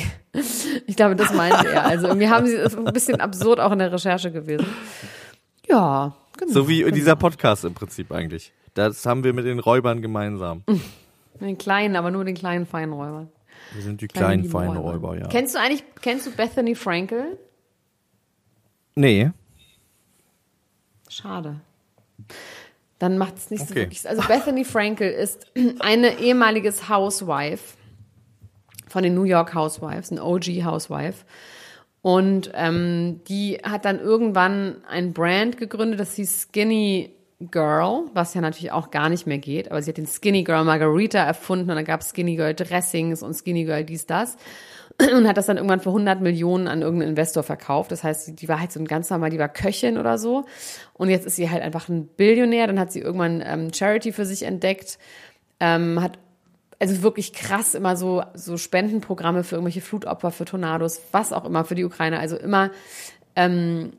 [0.88, 1.86] Ich glaube, das meinte er.
[1.86, 4.67] Also irgendwie haben sie, ist ein bisschen absurd auch in der Recherche gewesen.
[5.67, 6.51] Ja, genau.
[6.53, 8.53] So wie dieser Podcast im Prinzip eigentlich.
[8.73, 10.63] Das haben wir mit den Räubern gemeinsam.
[11.39, 13.29] Den kleinen, aber nur den kleinen feinen Räubern.
[13.73, 15.27] Wir sind die Kleine kleinen, lieben feinen Räuber, ja.
[15.27, 17.37] Kennst du eigentlich, kennst du Bethany Frankel?
[18.95, 19.31] Nee.
[21.07, 21.61] Schade.
[22.97, 23.81] Dann macht es nicht so Okay.
[23.83, 24.07] wirklich.
[24.09, 25.47] Also Bethany Frankel ist
[25.79, 27.77] eine ehemaliges Housewife
[28.87, 31.23] von den New York Housewives, ein OG Housewife.
[32.01, 37.13] Und ähm, die hat dann irgendwann ein Brand gegründet, das hieß Skinny
[37.51, 39.71] Girl, was ja natürlich auch gar nicht mehr geht.
[39.71, 43.23] Aber sie hat den Skinny Girl Margarita erfunden und dann gab es Skinny Girl Dressings
[43.23, 44.37] und Skinny Girl dies, das.
[45.15, 47.89] Und hat das dann irgendwann für 100 Millionen an irgendeinen Investor verkauft.
[47.93, 50.43] Das heißt, die- war halt so ein ganz normal, die war Köchin oder so.
[50.91, 52.67] Und jetzt ist sie halt einfach ein Billionär.
[52.67, 54.99] Dann hat sie irgendwann ähm, Charity für sich entdeckt,
[55.61, 56.19] ähm, hat
[56.80, 61.65] also wirklich krass immer so, so Spendenprogramme für irgendwelche Flutopfer, für Tornados, was auch immer,
[61.65, 62.19] für die Ukraine.
[62.19, 62.71] Also immer
[63.36, 63.93] ähm,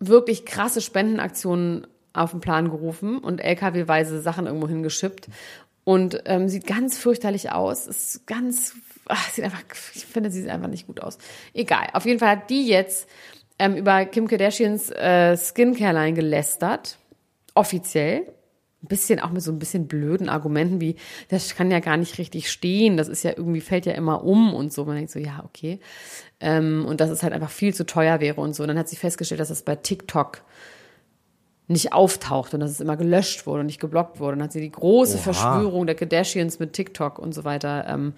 [0.00, 5.28] wirklich krasse Spendenaktionen auf den Plan gerufen und LKW-weise Sachen irgendwo hingeschippt.
[5.84, 7.86] und ähm, sieht ganz fürchterlich aus.
[7.86, 8.74] Ist ganz,
[9.06, 9.62] ach, sieht einfach,
[9.94, 11.18] ich finde, sie sieht einfach nicht gut aus.
[11.54, 11.88] Egal.
[11.92, 13.08] Auf jeden Fall hat die jetzt
[13.60, 16.98] ähm, über Kim Kardashians äh, Skincare-Line gelästert.
[17.54, 18.26] Offiziell.
[18.82, 20.96] Ein bisschen auch mit so ein bisschen blöden Argumenten wie,
[21.28, 24.54] das kann ja gar nicht richtig stehen, das ist ja irgendwie, fällt ja immer um
[24.54, 24.84] und so.
[24.84, 25.80] Man denkt so, ja, okay.
[26.40, 28.62] Ähm, und dass es halt einfach viel zu teuer wäre und so.
[28.62, 30.42] Und dann hat sie festgestellt, dass das bei TikTok
[31.68, 34.34] nicht auftaucht und dass es immer gelöscht wurde und nicht geblockt wurde.
[34.34, 35.22] Und dann hat sie die große Oha.
[35.22, 38.14] Verschwörung der Kardashians mit TikTok und so weiter ähm,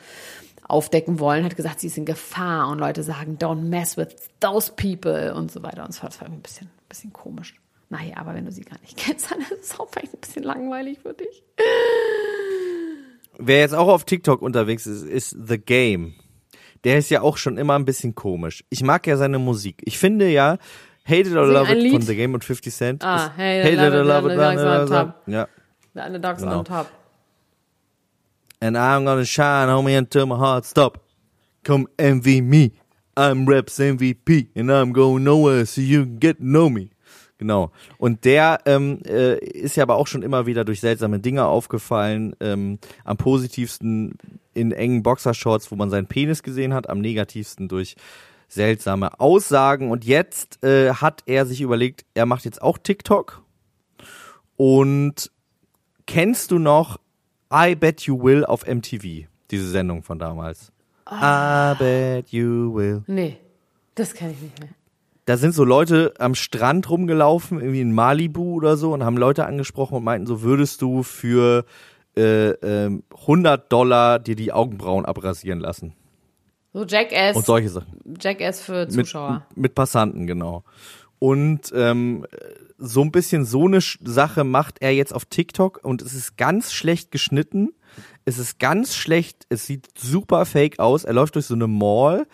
[0.68, 4.08] aufdecken wollen, hat gesagt, sie ist in Gefahr und Leute sagen, don't mess with
[4.40, 5.82] those people und so weiter.
[5.82, 7.54] Und das war, das war irgendwie ein bisschen, ein bisschen komisch.
[7.90, 10.42] Naja, aber wenn du sie gar nicht kennst, dann ist es auch vielleicht ein bisschen
[10.42, 11.42] langweilig für dich.
[13.38, 16.14] Wer jetzt auch auf TikTok unterwegs ist, ist The Game.
[16.84, 18.64] Der ist ja auch schon immer ein bisschen komisch.
[18.70, 19.80] Ich mag ja seine Musik.
[19.84, 20.58] Ich finde ja,
[21.04, 22.02] Hate It or Sing Love It von.
[22.02, 23.04] The Game und 50 Cent.
[23.04, 25.14] Ah, ist Hate It or Love It, Dogs Top.
[25.26, 25.48] Ja.
[25.94, 26.58] The Underdogs Genau.
[26.58, 26.86] on top.
[28.60, 31.00] And I'm gonna shine, homie, until my heart stop.
[31.64, 32.72] Come envy me.
[33.16, 36.90] I'm Raps MVP and I'm going nowhere so you can get to know me.
[37.38, 37.70] Genau.
[37.98, 42.34] Und der ähm, äh, ist ja aber auch schon immer wieder durch seltsame Dinge aufgefallen.
[42.40, 44.18] Ähm, am positivsten
[44.54, 46.88] in engen Boxershorts, wo man seinen Penis gesehen hat.
[46.90, 47.94] Am negativsten durch
[48.48, 49.90] seltsame Aussagen.
[49.90, 53.42] Und jetzt äh, hat er sich überlegt, er macht jetzt auch TikTok.
[54.56, 55.30] Und
[56.06, 56.98] kennst du noch
[57.52, 59.28] I Bet You Will auf MTV?
[59.50, 60.72] Diese Sendung von damals.
[61.10, 63.02] I bet you will.
[63.06, 63.38] Nee,
[63.94, 64.70] das kann ich nicht mehr.
[65.28, 69.44] Da sind so Leute am Strand rumgelaufen, irgendwie in Malibu oder so, und haben Leute
[69.44, 71.66] angesprochen und meinten, so würdest du für
[72.16, 75.92] äh, ähm, 100 Dollar dir die Augenbrauen abrasieren lassen.
[76.72, 78.00] So Jackass, Und solche Sachen.
[78.18, 79.46] Jackass für Mit, Zuschauer.
[79.54, 80.64] mit Passanten, genau.
[81.18, 82.24] Und ähm,
[82.78, 86.72] so ein bisschen so eine Sache macht er jetzt auf TikTok und es ist ganz
[86.72, 87.74] schlecht geschnitten.
[88.24, 91.04] Es ist ganz schlecht, es sieht super fake aus.
[91.04, 92.26] Er läuft durch so eine Mall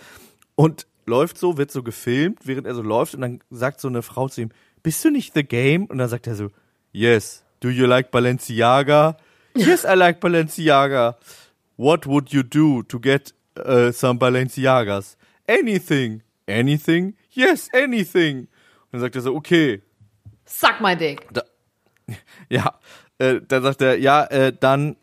[0.54, 4.02] und läuft so, wird so gefilmt, während er so läuft und dann sagt so eine
[4.02, 4.50] Frau zu ihm,
[4.82, 5.86] bist du nicht The Game?
[5.86, 6.50] Und dann sagt er so,
[6.92, 9.16] yes, do you like Balenciaga?
[9.56, 11.16] Yes, I like Balenciaga.
[11.76, 15.16] What would you do to get uh, some Balenciagas?
[15.48, 16.22] Anything.
[16.46, 17.14] Anything?
[17.30, 18.40] Yes, anything.
[18.40, 19.82] Und dann sagt er so, okay.
[20.44, 21.26] Suck my dick.
[22.50, 22.78] Ja,
[23.18, 24.96] äh, dann sagt er, ja, äh, dann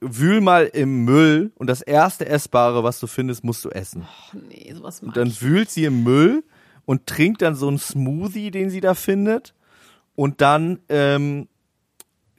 [0.00, 4.06] wühl mal im Müll und das erste Essbare, was du findest, musst du essen.
[4.48, 5.42] Nee, sowas mag Dann ich.
[5.42, 6.44] wühlt sie im Müll
[6.84, 9.54] und trinkt dann so einen Smoothie, den sie da findet.
[10.14, 11.48] Und dann ähm,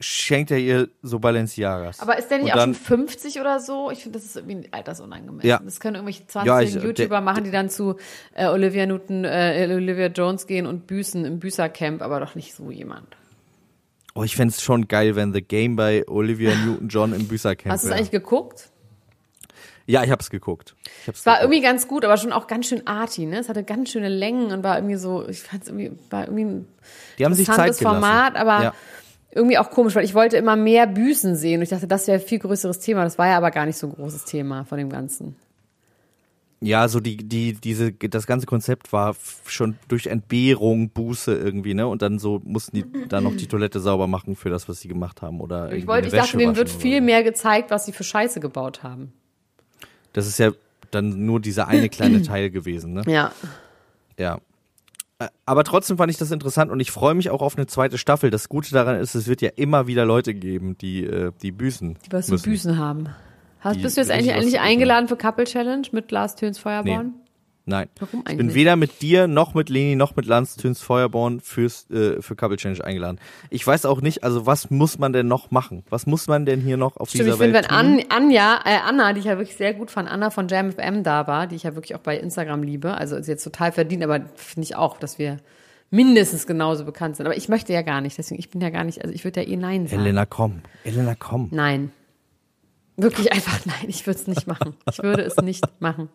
[0.00, 2.00] schenkt er ihr so Balenciagas.
[2.00, 3.90] Aber ist der nicht und auch dann, schon 50 oder so?
[3.90, 5.48] Ich finde, das ist irgendwie altersunangemessen.
[5.48, 5.60] Ja.
[5.62, 7.96] Das können irgendwelche 20 Ja, ich- YouTuber der- machen, die dann zu
[8.34, 12.70] äh, Olivia Newton, äh, Olivia Jones gehen und büßen im Büßercamp, aber doch nicht so
[12.70, 13.06] jemand.
[14.20, 17.86] Oh, ich fänd's schon geil, wenn The Game bei Olivia Newton-John im Büßercamp Hast du
[17.86, 17.98] es wäre.
[18.00, 18.68] eigentlich geguckt?
[19.86, 20.74] Ja, ich hab's geguckt.
[21.00, 21.44] Ich hab's Es war geguckt.
[21.54, 23.38] irgendwie ganz gut, aber schon auch ganz schön arty, ne?
[23.38, 26.44] Es hatte ganz schöne Längen und war irgendwie so, ich fand es irgendwie, war irgendwie
[26.44, 26.68] ein
[27.18, 27.82] Die haben sich Zeit gelassen.
[27.82, 28.74] Format, aber Ja.
[29.30, 32.20] irgendwie auch komisch, weil ich wollte immer mehr Büßen sehen und ich dachte, das wäre
[32.20, 33.04] ein viel größeres Thema.
[33.04, 35.34] Das war ja aber gar nicht so ein großes Thema von dem Ganzen.
[36.62, 41.86] Ja, so die, die, diese, das ganze Konzept war schon durch Entbehrung, Buße irgendwie, ne?
[41.86, 44.88] Und dann so mussten die da noch die Toilette sauber machen für das, was sie
[44.88, 45.40] gemacht haben.
[45.40, 47.04] Oder Ich wollte, ich dachte, denen wird viel so.
[47.04, 49.12] mehr gezeigt, was sie für Scheiße gebaut haben.
[50.12, 50.52] Das ist ja
[50.90, 53.02] dann nur dieser eine kleine Teil gewesen, ne?
[53.06, 53.32] Ja.
[54.18, 54.38] Ja.
[55.44, 58.30] Aber trotzdem fand ich das interessant und ich freue mich auch auf eine zweite Staffel.
[58.30, 61.98] Das Gute daran ist, es wird ja immer wieder Leute geben, die, äh, die büßen.
[62.06, 62.36] Die was zu.
[62.36, 63.10] Büßen haben.
[63.60, 67.14] Hast, bist du jetzt eigentlich, eigentlich eingeladen für Couple Challenge mit Lars Töns Feuerborn?
[67.66, 67.88] Nein.
[68.00, 68.56] Warum Ich eigentlich bin nicht?
[68.56, 72.56] weder mit dir, noch mit Leni, noch mit Lanz Töns Feuerborn fürs, äh, für Couple
[72.56, 73.20] Challenge eingeladen.
[73.50, 75.84] Ich weiß auch nicht, also was muss man denn noch machen?
[75.88, 78.04] Was muss man denn hier noch auf Stimmt, dieser ich finde, Welt wenn tun?
[78.10, 81.26] An, Anja, äh, Anna, die ich ja wirklich sehr gut fand, Anna von JamFM da
[81.28, 84.20] war, die ich ja wirklich auch bei Instagram liebe, also ist jetzt total verdient, aber
[84.34, 85.36] finde ich auch, dass wir
[85.90, 87.26] mindestens genauso bekannt sind.
[87.26, 89.42] Aber ich möchte ja gar nicht, deswegen, ich bin ja gar nicht, also ich würde
[89.42, 90.02] ja eh Nein sagen.
[90.02, 90.62] Elena, komm.
[90.82, 91.48] Elena, komm.
[91.52, 91.92] Nein.
[93.02, 94.76] Wirklich einfach nein, ich würde es nicht machen.
[94.90, 96.08] Ich würde es nicht machen.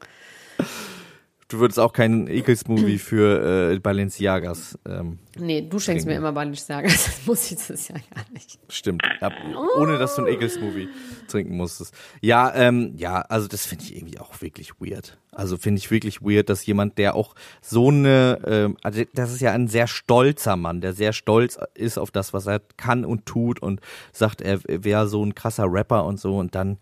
[1.48, 4.80] Du würdest auch keinen Ekels-Movie für äh, Balenciagas.
[4.88, 8.58] Ähm, Nee, du schenkst mir immer Balenciaga, das muss ich das ja gar nicht.
[8.70, 9.04] stimmt.
[9.22, 9.30] Ja,
[9.78, 10.88] ohne dass du einen Ekels-Movie
[11.28, 11.94] trinken musstest.
[12.22, 15.20] Ja, ähm, ja, also das finde ich irgendwie auch wirklich weird.
[15.32, 19.42] Also finde ich wirklich weird, dass jemand, der auch so eine, ähm, also das ist
[19.42, 23.28] ja ein sehr stolzer Mann, der sehr stolz ist auf das, was er kann und
[23.28, 23.82] tut und
[24.14, 26.80] sagt, er wäre so ein krasser Rapper und so und dann,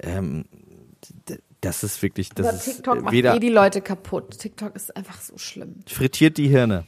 [0.00, 0.44] ähm,
[1.64, 4.38] das ist wirklich, das Aber ist TikTok äh, macht eh die Leute kaputt.
[4.38, 5.76] TikTok ist einfach so schlimm.
[5.86, 6.84] frittiert die Hirne.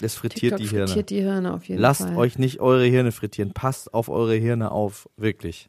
[0.00, 0.86] Es frittiert TikTok die Hirne.
[0.88, 2.16] frittiert die Hirne auf jeden Lasst Fall.
[2.16, 3.52] euch nicht eure Hirne frittieren.
[3.52, 5.08] Passt auf eure Hirne auf.
[5.16, 5.68] Wirklich.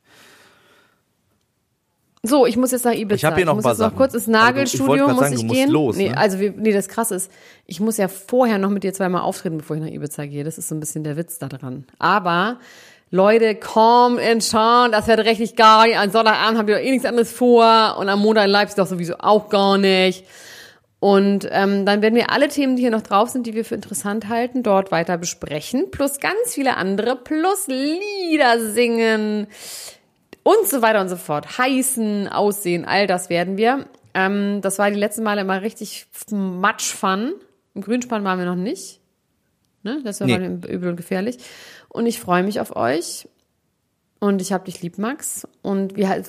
[2.24, 3.16] So, ich muss jetzt nach Ibiza.
[3.16, 5.16] Ich hab hier noch muss ein paar jetzt noch kurz ins ich wollte Nagelstudio grad
[5.16, 5.70] muss sagen, ich gehen.
[5.70, 6.18] los, nee, ne?
[6.18, 7.32] also wir, nee, das krass ist,
[7.66, 10.44] ich muss ja vorher noch mit dir zweimal auftreten, bevor ich nach Ibiza gehe.
[10.44, 11.86] Das ist so ein bisschen der Witz da dran.
[12.00, 12.60] Aber
[13.10, 15.94] Leute, komm in schon, das wird richtig geil.
[15.96, 18.88] Am Sonntagabend habt ihr doch eh nichts anderes vor und am Montag in Leipzig doch
[18.88, 20.26] sowieso auch gar nicht.
[21.00, 23.76] Und ähm, dann werden wir alle Themen, die hier noch drauf sind, die wir für
[23.76, 25.90] interessant halten, dort weiter besprechen.
[25.92, 29.48] Plus ganz viele andere, plus Lieder singen
[30.44, 31.58] und so weiter und so fort.
[31.58, 33.86] Heißen, aussehen, all das werden wir.
[34.16, 37.36] Ähm, das war die letzten Male immer richtig Matsch-Fun.
[37.76, 39.00] Im Grünspann waren wir noch nicht.
[39.84, 40.02] Ne?
[40.04, 40.68] Das war nee.
[40.68, 41.38] übel und gefährlich.
[41.98, 43.28] Und ich freue mich auf euch.
[44.20, 45.48] Und ich hab dich lieb, Max.
[45.64, 46.24] Und wir,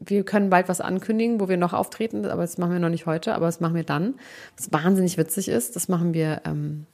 [0.00, 3.06] wir können bald was ankündigen, wo wir noch auftreten, aber das machen wir noch nicht
[3.06, 4.14] heute, aber das machen wir dann.
[4.56, 6.86] Was wahnsinnig witzig ist, das machen wir ähm,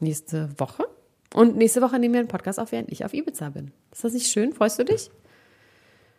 [0.00, 0.84] nächste Woche.
[1.32, 3.72] Und nächste Woche nehmen wir einen Podcast auf, während ich auf Ibiza bin.
[3.90, 4.52] Ist das nicht schön?
[4.52, 5.10] Freust du dich?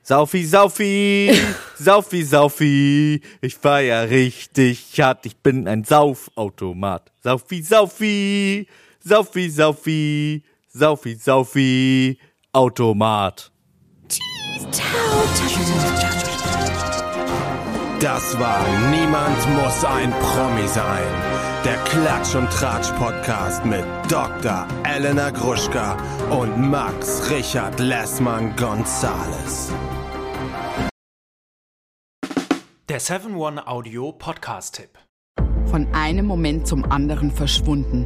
[0.01, 1.37] Saufi, Saufi,
[1.77, 3.21] Saufi, Saufi.
[3.41, 5.25] Ich feier richtig hart.
[5.27, 7.11] Ich bin ein Saufautomat.
[7.23, 8.67] Saufi, Saufi,
[9.03, 10.43] Saufi, Saufi,
[10.77, 12.19] Saufi, Saufi,
[12.53, 13.51] Automat.
[17.99, 21.07] Das war Niemand muss ein Promi sein.
[21.65, 24.67] Der Klatsch und Tratsch Podcast mit Dr.
[24.83, 25.97] Elena Gruschka
[26.29, 29.71] und Max Richard Lessmann Gonzales.
[32.87, 34.91] Der 7-One-Audio Podcast-Tipp.
[35.65, 38.05] Von einem Moment zum anderen verschwunden,